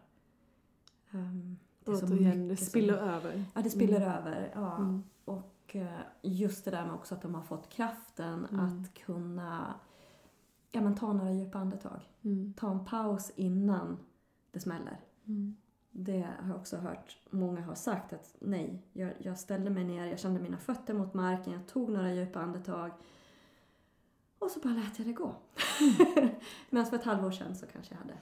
[1.10, 3.44] Um, så Återigen, det mycket som- spiller över.
[3.54, 4.08] Ja, det spiller Mm.
[4.12, 4.50] över.
[4.54, 4.76] Ja.
[4.76, 5.02] Mm.
[5.24, 8.60] Och eh, just det där med också att de har fått kraften Mm.
[8.82, 9.74] att kunna
[10.70, 12.00] ja, men ta några djupa andetag.
[12.22, 12.54] Mm.
[12.56, 13.98] Ta en paus innan
[14.50, 15.00] det smäller.
[15.26, 15.56] Mm.
[15.90, 20.06] Det har jag också hört många har sagt att nej, jag, jag ställde mig ner,
[20.06, 22.90] jag kände mina fötter mot marken, jag tog några djupa andetag
[24.38, 25.34] och så bara lät jag det gå.
[26.70, 28.14] Medan för ett halvår sedan så kanske jag hade.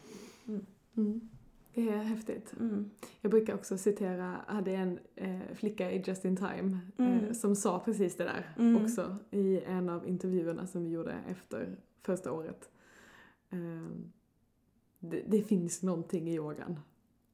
[1.75, 2.55] Det är häftigt.
[2.61, 2.91] Mm.
[3.21, 7.35] Jag brukar också citera, hade en eh, flicka i Just In Time eh, Mm.
[7.35, 8.85] som sa precis det där Mm.
[8.85, 12.69] också i en av intervjuerna som vi gjorde efter första året.
[13.51, 13.59] Eh,
[14.99, 16.79] det, det finns någonting i yogan.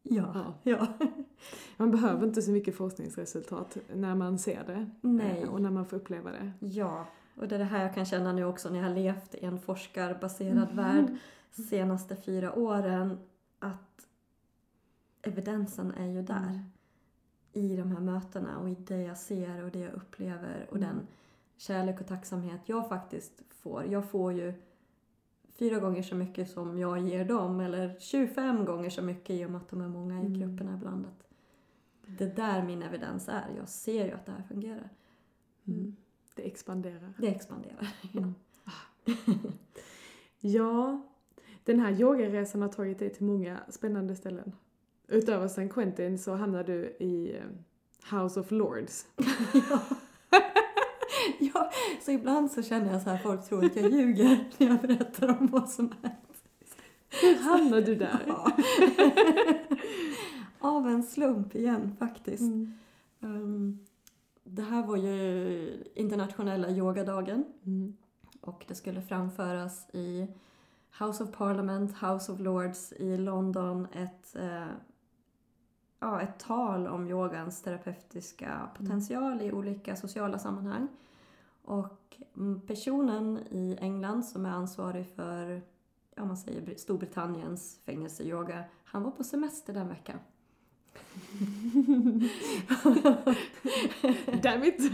[0.03, 0.33] Ja.
[0.35, 0.55] Ja.
[0.63, 0.87] ja.
[1.77, 4.91] Man behöver inte så mycket forskningsresultat när man ser det
[5.43, 6.53] eh, och när man får uppleva det.
[6.61, 9.35] Ja, och det är det här jag kan känna nu också när jag har levt
[9.35, 11.07] i en forskarbaserad värld
[11.51, 13.19] senaste fyra åren
[13.59, 14.08] att
[15.29, 16.61] evidensen är ju där Mm.
[17.53, 20.89] i de här mötena och i det jag ser och det jag upplever och Mm.
[20.89, 21.07] den
[21.57, 23.85] kärlek och tacksamhet jag faktiskt får.
[23.85, 24.53] Jag får ju
[25.49, 29.51] fyra gånger så mycket som jag ger dem eller 25 gånger så mycket i och
[29.51, 30.35] med att de är många i Mm.
[30.41, 31.07] grupperna ibland.
[31.07, 31.29] Att
[32.19, 33.47] det är där min evidens är.
[33.57, 34.89] Jag ser ju att det här fungerar.
[35.67, 35.97] Mm.
[36.35, 37.13] Det expanderar.
[37.19, 37.89] Det expanderar.
[38.15, 38.35] Mm.
[40.41, 41.03] Ja,
[41.65, 44.53] den här yogaresan har tagit dig till många spännande ställen.
[45.09, 49.07] Utöver San Quentin så hamnar du i eh, House of Lords.
[49.71, 49.81] ja.
[51.39, 51.71] ja,
[52.05, 55.29] så ibland så känner jag så här, folk tror att jag ljuger när jag berättar
[55.41, 56.17] om vad som är.
[57.11, 58.25] Hur hamnar du där?
[58.27, 58.53] Ja.
[60.59, 62.41] Av en slump igen faktiskt.
[62.41, 62.73] Mm.
[63.21, 63.79] Um,
[64.45, 67.97] det här var ju internationella yogadagen Mm.
[68.41, 70.27] och det skulle framföras i
[70.99, 73.87] House of Parliament, House of Lords i London.
[73.93, 74.67] Ett, eh,
[75.99, 80.89] ja, ett tal om yogans terapeutiska potential i olika sociala sammanhang.
[81.63, 85.63] Och mm, personen i England som är ansvarig för
[86.15, 90.19] ja, man säger Br- Storbritanniens fängelseyoga, han var på semester den veckan.
[94.43, 94.93] Damn it!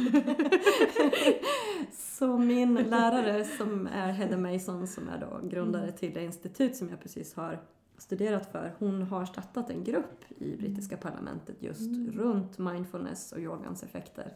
[1.92, 6.88] Så min lärare som är Heather Mason som är då grundare till det institut som
[6.88, 7.61] jag precis har
[7.99, 12.12] studerat för, hon har startat en grupp i brittiska parlamentet just Mm.
[12.12, 14.34] runt mindfulness och yogans effekter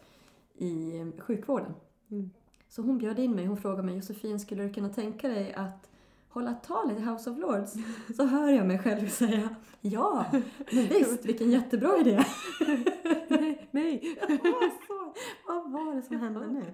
[0.58, 1.74] i sjukvården.
[2.10, 2.30] Mm.
[2.68, 5.90] Så hon bjöd in mig, hon frågade mig Josefin, skulle du kunna tänka dig att
[6.28, 7.74] hålla ett tal i House of Lords?
[8.16, 9.48] Så hör jag mig själv säga
[9.80, 10.26] ja,
[10.72, 12.24] men visst, vilken jättebra idé.
[13.28, 14.18] nej, nej.
[14.28, 15.14] Vad så-
[15.46, 16.64] Vad var det som hände nu?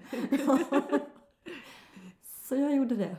[2.47, 3.15] Så jag gjorde det.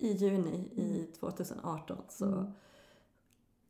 [0.00, 2.46] I juni i 2018 så Mm.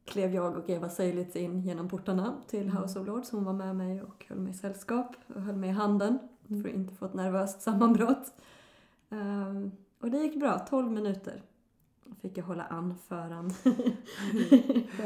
[0.05, 3.31] klev jag och Eva Seilitz in genom portarna till House of Lords.
[3.31, 6.19] Hon var med mig och höll mig sällskap och höll mig i handen
[6.49, 6.63] Mm.
[6.63, 8.33] för att inte få ett nervöst sammanbrott.
[9.11, 9.71] Ehm,
[10.01, 11.43] och det gick bra, 12 minuter
[12.21, 13.55] fick jag hålla anförande.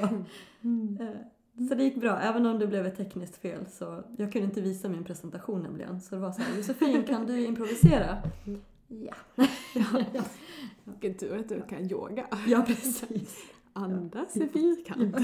[0.01, 0.09] ja.
[0.63, 0.99] Mm.
[1.01, 3.67] Eh, Så det gick bra, även om det blev ett tekniskt fel.
[3.71, 6.01] Så jag kunde inte visa min presentation nämligen.
[6.01, 8.19] Så det var så här, Josefin kan du improvisera?
[9.01, 9.15] Ja.
[9.75, 10.23] ja.
[10.85, 12.27] Vilken tur att du kan yoga.
[12.47, 13.53] ja, precis.
[13.73, 15.15] Andas i fyrkant.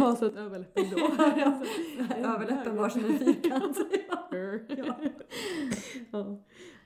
[0.00, 0.96] Var så att överläppen då.
[2.28, 3.78] Överläppen var som en fyrkant.
[4.30, 4.94] ja.
[6.10, 6.36] ja.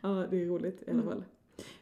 [0.01, 1.09] ja, det är roligt i alla Mm.
[1.09, 1.25] fall.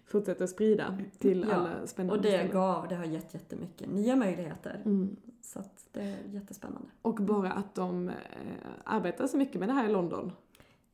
[0.06, 2.52] Fortsätt att sprida till alla spännande Och det ställen.
[2.52, 4.82] gav, det har gett jättemycket nya möjligheter.
[4.84, 5.16] Mm.
[5.42, 6.88] Så att det är jättespännande.
[7.02, 8.14] Och bara att de eh,
[8.84, 10.32] arbetar så mycket med det här i London.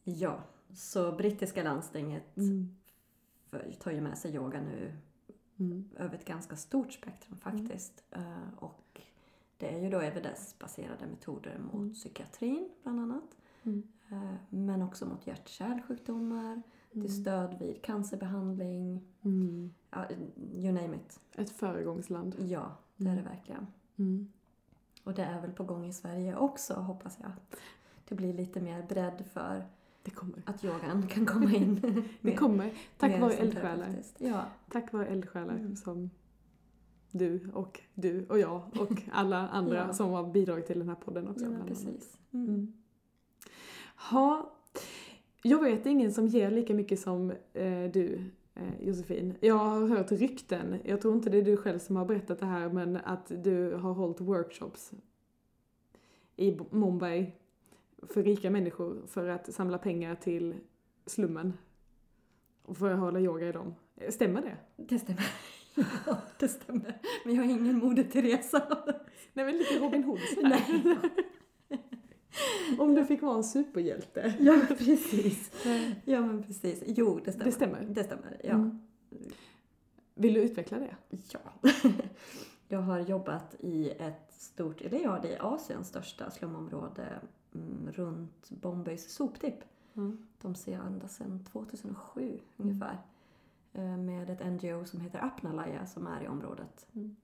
[0.05, 0.39] Ja,
[0.75, 2.77] så brittiska landstinget Mm.
[3.51, 4.93] för- tar ju med sig yoga nu
[5.59, 5.89] Mm.
[5.97, 8.05] över ett ganska stort spektrum faktiskt.
[8.11, 9.01] Eh, Och
[9.57, 11.95] det är ju då evidensbaserade metoder mot Mm.
[11.95, 13.37] psykiatrin bland annat.
[13.63, 13.83] Mm.
[14.11, 16.63] Eh, Men också mot hjärt-kärlsjukdomar,
[16.93, 19.75] till stöd vid cancerbehandling, Mm.
[19.91, 20.07] ja,
[20.53, 21.21] you name it.
[21.35, 22.35] Ett föregångsland.
[22.39, 23.33] Ja, det är det Mm.
[23.35, 23.67] verkligen.
[23.97, 24.33] Mm.
[25.05, 27.29] Och det är väl på gång i Sverige också hoppas jag.
[27.31, 27.57] Att
[28.09, 29.65] det blir lite mer bredd för
[30.03, 30.43] Det kommer.
[30.47, 31.81] att yogan kan komma in.
[31.83, 32.73] Det mer- kommer.
[32.99, 33.89] Tack vare eldsjälar.
[34.19, 35.77] Ja, Tack vare eldsjälar Mm.
[35.77, 36.11] som
[37.11, 39.93] du och du och jag och alla andra Ja.
[39.93, 41.45] som har bidragit till den här podden också.
[41.45, 42.19] ja precis.
[42.33, 42.73] Mm.
[44.11, 44.53] Ha,
[45.43, 48.21] jag vet ingen som ger lika mycket som eh, du,
[48.55, 49.35] eh, Josefin.
[49.41, 52.47] Jag har hört rykten, jag tror inte det är du själv som har berättat det
[52.47, 54.93] här, men att du har hållit workshops
[56.37, 57.33] i Mumbai
[58.09, 60.55] för rika människor för att samla pengar till
[61.07, 61.53] slummen.
[62.63, 63.75] Och för att hålla yoga i dem.
[64.11, 64.57] Stämmer det?
[64.77, 65.27] Det stämmer.
[66.07, 67.01] Ja, det stämmer.
[67.25, 68.85] Men jag har ingen Moder Teresa.
[69.33, 70.83] Nej men lite Robin Hood Nej.
[72.79, 74.35] Om du fick vara en superhjälte.
[74.39, 75.51] Ja, precis.
[76.05, 76.83] Ja, men precis.
[76.87, 77.45] Jo, det stämmer.
[77.45, 77.85] Det stämmer.
[77.89, 78.55] Det stämmer, ja.
[78.55, 78.81] Mm.
[80.15, 80.97] Vill du utveckla det?
[81.11, 81.71] Ja.
[82.69, 87.09] Jag har jobbat i ett stort, eller ja, det är Asiens största slumområde
[87.93, 89.59] runt Bombays soptipp.
[89.95, 90.27] Mm.
[90.43, 92.99] De ser ända sedan 2007 ungefär.
[93.73, 96.87] eh, Med ett NGO som heter Apnalaya som är i området.
[96.93, 97.17] Mm.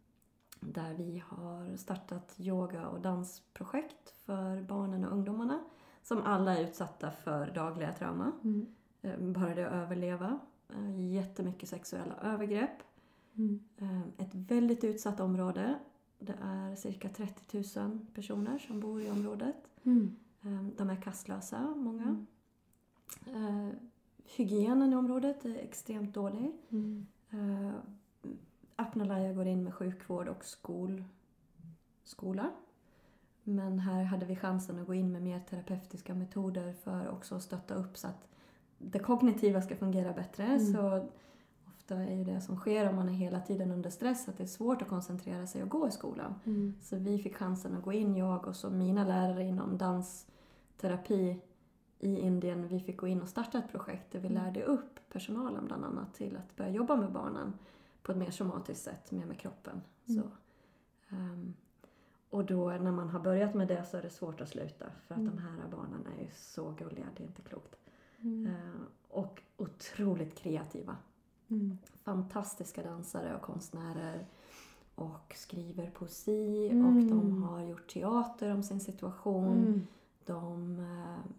[0.60, 5.60] Där vi har startat yoga och dansprojekt för barnen och ungdomarna.
[6.02, 8.32] Som alla är utsatta för dagliga trauma.
[8.44, 8.66] Mm.
[9.02, 10.38] Eh, Bara det att överleva.
[10.74, 12.82] Eh, Jättemycket sexuella övergrepp.
[13.36, 13.60] Mm.
[14.18, 15.78] Ett väldigt utsatt område.
[16.18, 19.56] Det är cirka 30 000 personer som bor i området.
[19.88, 20.16] Mm.
[20.42, 22.26] Eh, De är kastlösa, många.
[23.26, 23.66] Mm.
[23.68, 23.74] Eh,
[24.24, 26.52] Hygienen i området är extremt dålig.
[26.70, 27.06] Mm.
[28.76, 31.04] Apnalaya går in med sjukvård och skol,
[32.04, 32.50] skola.
[33.42, 37.42] Men här hade vi chansen att gå in med mer terapeutiska metoder för också att
[37.42, 38.28] stötta upp så att
[38.78, 40.44] det kognitiva ska fungera bättre.
[40.44, 40.72] Mm.
[40.72, 41.08] Så
[41.90, 44.42] ofta är ju det som sker om man är hela tiden under stress att det
[44.42, 46.34] är svårt att koncentrera sig och gå i skolan.
[46.44, 46.74] Mm.
[46.82, 51.40] Så vi fick chansen att gå in, jag och så mina lärare inom dansterapi
[51.98, 52.68] i Indien.
[52.68, 54.44] Vi fick gå in och starta ett projekt där vi Mm.
[54.44, 57.52] lärde upp personalen bland annat till att börja jobba med barnen
[58.02, 59.80] på ett mer somatiskt sätt, mer med kroppen.
[60.08, 60.22] Mm.
[60.22, 60.30] Så,
[61.14, 61.54] ehm,
[62.30, 65.14] och då när man har börjat med det så är det svårt att sluta för
[65.14, 65.36] att Mm.
[65.36, 67.76] de här barnen är ju så gulliga, det är inte klokt.
[68.20, 68.46] Mm.
[68.46, 70.96] Ehm, och otroligt kreativa
[71.50, 71.78] Mm.
[72.04, 74.26] fantastiska dansare och konstnärer
[74.94, 76.86] och skriver poesi Mm.
[76.86, 79.56] och de har gjort teater om sin situation.
[79.56, 79.86] Mm.
[80.24, 81.30] De, eh,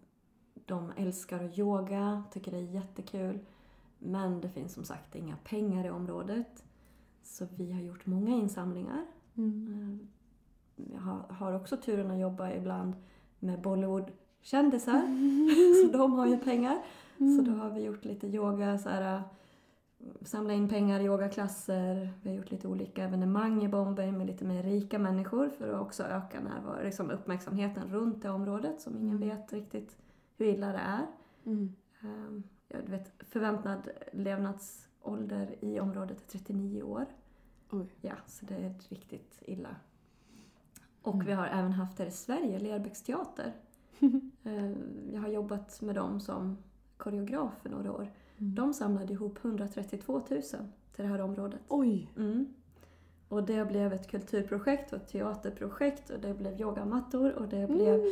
[0.66, 3.38] de älskar att yoga, tycker det är jättekul.
[3.98, 6.64] Men det finns som sagt inga pengar i området.
[7.22, 9.06] Så vi har gjort många insamlingar.
[9.36, 10.00] Mm.
[10.76, 11.00] Eh, Jag
[11.34, 12.94] har, också turen att jobba ibland
[13.38, 15.02] med Bollywood-kändisar.
[15.92, 16.82] Så de har ju pengar.
[17.18, 19.22] Så då har vi gjort lite yoga, så här,
[20.22, 22.12] samla in pengar i yogaklasser.
[22.22, 25.80] Vi har gjort lite olika evenemang i Bombay med lite mer rika människor för att
[25.80, 29.28] också öka närvaro, liksom uppmärksamheten runt det området som ingen Mm.
[29.28, 29.96] vet riktigt
[30.36, 31.06] hur illa det är.
[31.44, 31.74] Mm.
[32.00, 32.42] Ehm,
[32.72, 37.06] Ja, du vet, förväntad levnadsålder i området är 39 år.
[37.70, 37.86] Oj.
[38.00, 39.76] Ja, så det är riktigt illa.
[41.02, 41.26] Och Mm.
[41.26, 43.52] vi har även haft här i Sverige, Lerbäcksteater.
[44.44, 44.70] Eh,
[45.12, 46.56] Jag har jobbat med dem som
[46.96, 48.08] koreograf för några år.
[48.40, 48.54] Mm.
[48.54, 51.60] De samlade ihop 132 000 till det här området.
[51.68, 52.12] Oj!
[52.16, 52.46] Mm.
[53.28, 58.04] Och det blev ett kulturprojekt och ett teaterprojekt och det blev yogamattor och det blev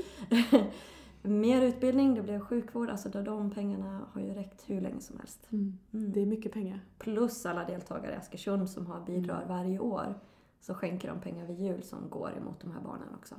[1.22, 2.91] mer utbildning, det blev sjukvård.
[2.91, 5.47] Alltså de pengarna har ju räckt hur länge som helst.
[5.51, 5.79] Mm.
[5.93, 6.12] Mm.
[6.12, 6.81] Det är mycket pengar.
[6.99, 9.49] Plus alla deltagare i Askersund som har bidrar Mm.
[9.49, 10.14] varje år.
[10.61, 13.35] Så skänker de pengar vid jul som går emot de här barnen också.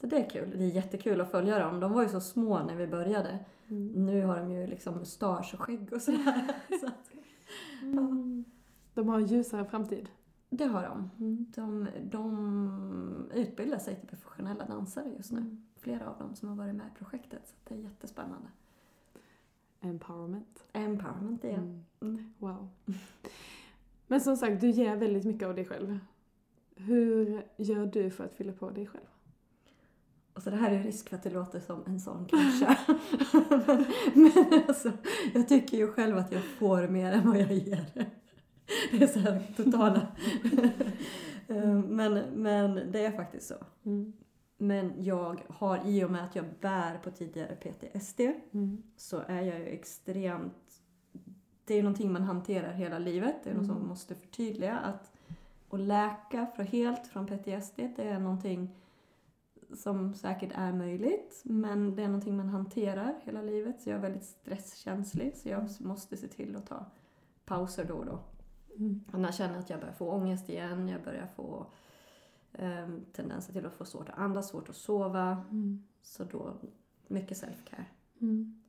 [0.00, 0.50] Så det är kul.
[0.58, 1.80] Det är jättekul att följa dem.
[1.80, 3.38] De var ju så små när vi började.
[3.68, 4.06] Mm.
[4.06, 6.48] Nu har de ju liksom mustasch och skägg och sådär.
[6.80, 7.10] Så att,
[7.82, 8.44] Mm.
[8.94, 10.08] De har en ljusare framtid.
[10.50, 11.10] det har de.
[11.18, 11.46] Mm.
[11.54, 11.88] de.
[12.02, 15.38] De utbildar sig till professionella dansare just nu.
[15.40, 15.64] Mm.
[15.76, 17.42] Flera av dem som har varit med i projektet.
[17.48, 18.48] Så det är jättespännande.
[19.80, 20.64] Empowerment.
[20.72, 21.84] Empowerment igen.
[22.00, 22.14] Mm.
[22.14, 22.34] Mm.
[22.38, 22.68] Wow.
[24.06, 25.98] Men som sagt, du ger väldigt mycket av dig själv.
[26.76, 29.04] Hur gör du för att fylla på dig själv?
[30.34, 32.76] Och så det här är risk för att det låter som en sån klyscha.
[33.66, 34.92] men, men alltså,
[35.34, 37.84] jag tycker ju själv att jag får mer än vad jag ger.
[38.90, 40.06] Det är så här totala.
[41.48, 43.54] Eh, men, men det är faktiskt så.
[43.86, 44.12] Mm.
[44.58, 48.20] Men jag har, i och med att jag bär på tidigare PTSD,
[48.52, 48.82] Mm.
[48.96, 50.80] så är jag ju extremt...
[51.64, 53.34] Det är någonting man hanterar hela livet.
[53.44, 53.82] Det är något som Mm.
[53.82, 54.78] man måste förtydliga.
[54.78, 55.12] Att,
[55.70, 58.74] att läka för helt från PTSD, det är någonting
[59.72, 61.42] som säkert är möjligt.
[61.44, 63.82] Men det är någonting man hanterar hela livet.
[63.82, 65.36] Så jag är väldigt stresskänslig.
[65.36, 66.86] Så jag måste se till att ta
[67.44, 68.18] pauser då och då.
[68.78, 69.04] Mm.
[69.12, 71.66] Jag känner att jag börjar få ångest igen, jag börjar få
[72.58, 75.44] um, tendenser till att få svårt att andas, svårt att sova.
[75.50, 75.84] Mm.
[76.02, 76.54] Så då,
[77.08, 77.84] mycket self-care.
[78.20, 78.62] Mm.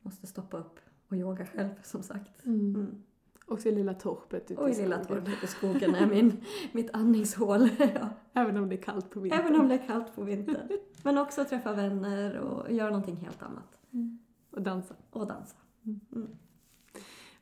[0.00, 2.46] Måste stoppa upp och yoga själv som sagt.
[2.46, 3.02] Mm.
[3.48, 3.54] Mm.
[3.54, 7.68] Också i lilla torpet ute Och i lilla torpet i skogen är min, mitt andningshål.
[7.78, 8.08] ja.
[8.32, 9.40] Även om det är kallt på vintern.
[9.40, 10.68] Även om det är kallt på vintern.
[11.04, 13.78] Men också träffa vänner och göra någonting helt annat.
[13.92, 14.18] Mm.
[14.50, 14.94] Och dansa.
[15.10, 15.56] Och dansa.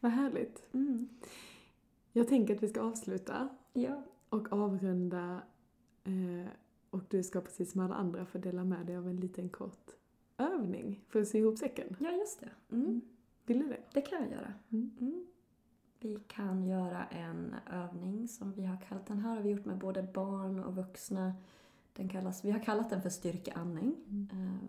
[0.00, 0.74] Vad härligt.
[0.74, 1.08] Mm.
[2.12, 4.02] Jag tänker att vi ska avsluta Ja.
[4.28, 5.42] och avrunda.
[6.04, 6.48] Eh,
[6.90, 9.90] och du ska precis som alla andra få dela med dig av en liten kort
[10.38, 11.96] övning för att sy ihop säcken.
[12.00, 12.50] ja, just det.
[12.76, 13.00] Mm.
[13.46, 13.80] Vill du det?
[13.94, 14.52] Det kan jag göra.
[16.04, 16.12] Mm.
[16.12, 16.20] Mm.
[16.20, 19.78] Vi kan göra en övning som vi har kallat den här har vi gjort med
[19.78, 21.34] både barn och vuxna.
[21.92, 23.94] Den kallas, vi har kallat den för styrkeandning.
[24.08, 24.28] Mm.
[24.32, 24.68] Eh,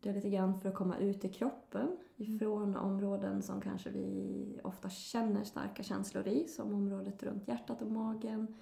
[0.00, 4.60] Det är lite grann för att komma ut i kroppen ifrån områden som kanske vi
[4.64, 8.54] ofta känner starka känslor i, som området runt hjärtat och magen,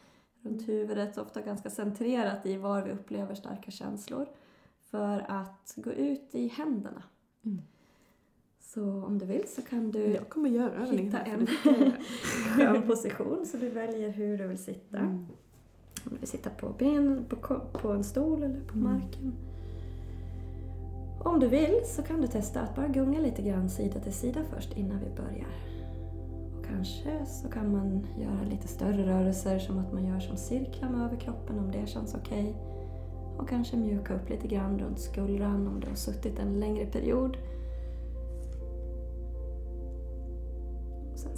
[0.43, 4.29] runt huvudet, ofta ganska centrerat i var vi upplever starka känslor,
[4.81, 7.03] för att gå ut i händerna.
[7.45, 7.63] Mm.
[8.75, 11.47] Så om du vill så kan du Jag kommer göra hitta en
[12.57, 14.99] skön position så du väljer hur du vill sitta.
[14.99, 15.27] Mm.
[16.05, 18.93] Om du vill sitta på ben, på, på en stol eller på Mm.
[18.93, 19.33] marken.
[21.25, 24.41] Om du vill så kan du testa att bara gunga lite grann sida till sida
[24.55, 25.49] först innan vi börjar.
[26.59, 30.91] Och kanske så kan man göra lite större rörelser som att man gör som cirklar
[30.91, 32.55] med överkroppen om det känns okej.
[33.39, 37.37] Och kanske mjuka upp lite grann runt skuldran om du har suttit en längre period.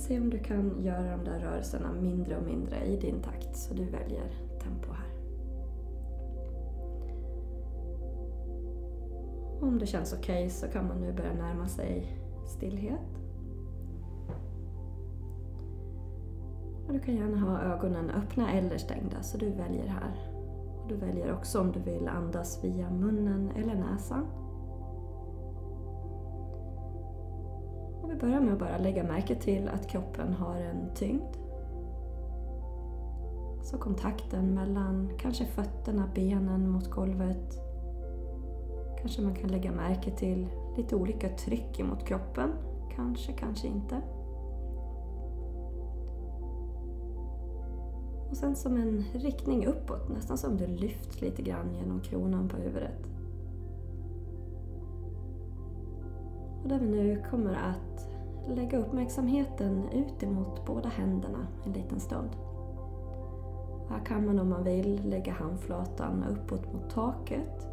[0.07, 3.75] se om du kan göra de där rörelserna mindre och mindre i din takt så
[3.75, 4.31] du väljer
[4.63, 5.17] tempo här.
[9.61, 13.21] Om det känns okej okay så kan man nu börja närma sig stillhet.
[16.87, 20.33] Och du kan gärna ha ögonen öppna eller stängda så du väljer här.
[20.83, 24.27] Och du väljer också om du vill andas via munnen eller näsan.
[28.07, 31.37] Och vi börjar med att bara lägga märke till att kroppen har en tyngd.
[33.63, 37.61] Så kontakten mellan kanske fötterna, benen mot golvet.
[39.01, 42.53] Kanske man kan lägga märke till lite olika tryck emot kroppen.
[42.97, 43.97] Kanske, kanske inte.
[48.31, 52.57] Och sen som en riktning uppåt, nästan som du lyfts lite grann genom kronan på
[52.57, 53.16] huvudet.
[56.67, 58.09] Och där vi nu kommer att
[58.57, 62.31] lägga uppmärksamheten ut emot båda händerna en liten stund.
[63.89, 67.69] Här kan man om man vill lägga handflatan uppåt mot taket.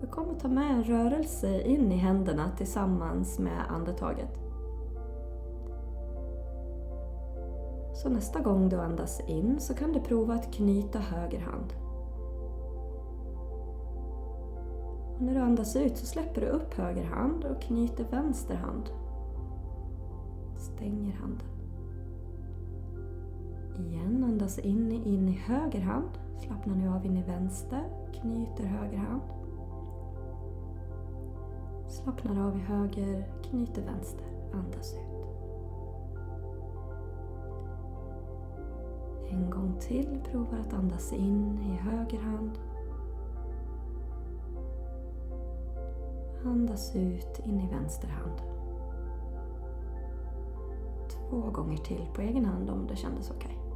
[0.00, 4.38] Vi kommer ta med en rörelse in i händerna tillsammans med andetaget.
[7.94, 11.72] Så nästa gång du andas in så kan du prova att knyta höger hand.
[15.20, 18.90] Och när du andas ut så släpper du upp höger hand och knyter vänster hand.
[20.56, 21.46] Stänger handen.
[23.78, 26.08] Igen, andas in, in i höger hand.
[26.38, 29.22] Slappnar nu av in i vänster, knyter höger hand.
[31.88, 35.26] Slappnar av i höger, knyter vänster, andas ut.
[39.30, 42.58] En gång till, provar att andas in i höger hand.
[46.44, 48.40] Andas ut in i vänster hand.
[51.08, 53.56] Två gånger till på egen hand om det kändes okej.
[53.58, 53.69] Okay.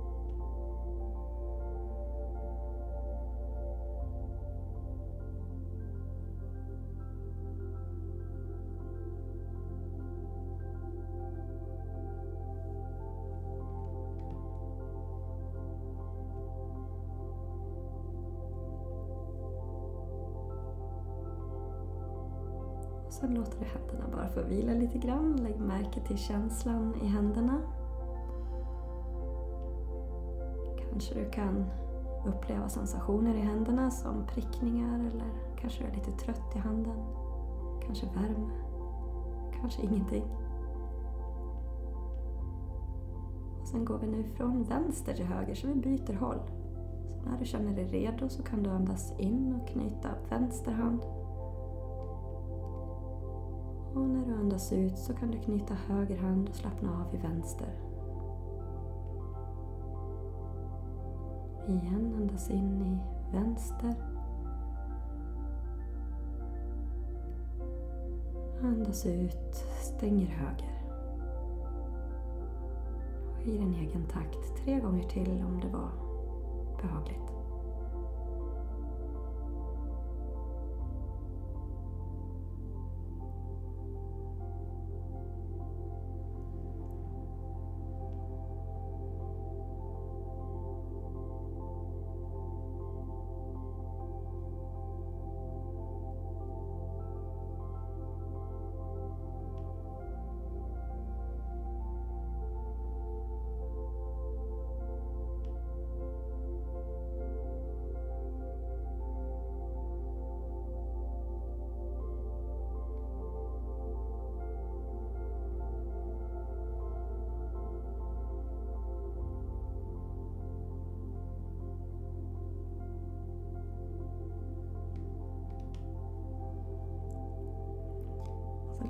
[24.35, 25.37] Händerna bara vila lite grann.
[25.37, 27.61] Lägg märke till känslan i händerna.
[30.91, 31.65] Kanske du kan
[32.27, 35.31] uppleva sensationer i händerna som prickningar eller
[35.61, 36.97] kanske du är lite trött i handen.
[37.87, 38.51] Kanske värme.
[39.61, 40.25] Kanske ingenting.
[43.61, 46.41] Och sen går vi nu från vänster till höger så vi byter håll.
[47.23, 51.01] Så när du känner dig redo så kan du andas in och knyta vänster hand
[53.95, 57.19] och när du andas ut så kan du knyta höger hand och slappna av i
[57.19, 57.69] vänster.
[61.69, 62.99] Igen, andas in i
[63.33, 63.95] vänster.
[68.63, 70.83] Andas ut, stänger höger.
[73.35, 75.91] Och i din egen takt, tre gånger till om det var
[76.83, 77.34] behagligt.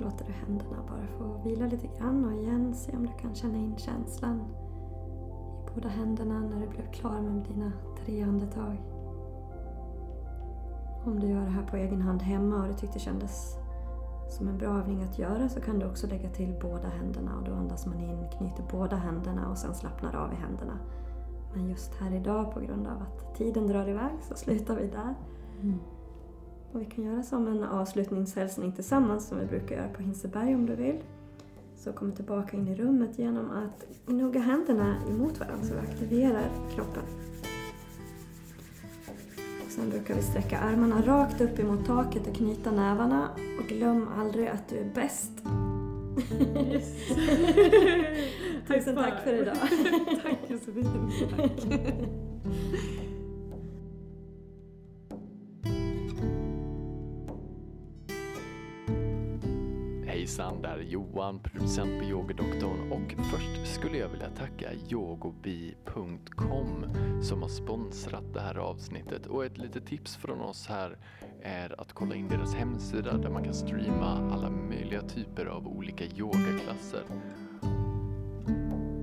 [0.05, 3.57] Låter du händerna bara få vila lite grann och igen se om du kan känna
[3.57, 4.45] in känslan i
[5.75, 7.71] båda händerna när du blev klar med dina
[8.05, 8.81] tre andetag.
[11.05, 13.57] Om du gör det här på egen hand hemma och du tyckte det kändes
[14.29, 17.43] som en bra övning att göra så kan du också lägga till båda händerna och
[17.43, 20.79] då andas man in, knyter båda händerna och sen slappnar av i händerna.
[21.53, 25.15] Men just här idag på grund av att tiden drar iväg så slutar vi där.
[25.61, 25.79] Mm.
[26.75, 30.65] Och vi kan göra som en avslutningshälsning tillsammans som vi brukar göra på Hinseberg om
[30.65, 30.97] du vill.
[31.77, 36.49] Så kom tillbaka in i rummet genom att gnugga händerna emot varandra så vi aktiverar
[36.75, 37.03] kroppen.
[39.65, 43.29] Och sen brukar vi sträcka armarna rakt upp emot taket och knyta nävarna.
[43.59, 45.31] Och glöm aldrig att du är bäst.
[46.55, 46.93] Yes.
[48.67, 49.55] Tusen tack för idag.
[50.23, 51.11] tack Josefin.
[51.37, 51.67] Tack.
[60.37, 66.85] hejsan, det här är Johan, producent på Yogadoktorn och först skulle jag vilja tacka yogobi.com
[67.21, 70.97] som har sponsrat det här avsnittet och ett litet tips från oss här
[71.43, 76.05] är att kolla in deras hemsida där man kan streama alla möjliga typer av olika
[76.05, 77.03] yogaklasser.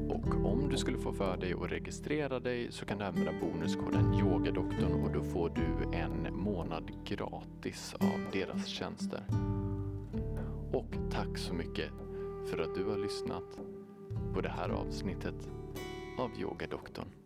[0.09, 4.15] Och om du skulle få för dig att registrera dig så kan du använda bonuskoden
[4.15, 9.23] yogadoktorn och då får du en månad gratis av deras tjänster.
[10.73, 11.91] Och tack så mycket
[12.47, 13.61] för att du har lyssnat
[14.35, 15.51] på det här avsnittet
[16.19, 17.22] av Yogadoktorn.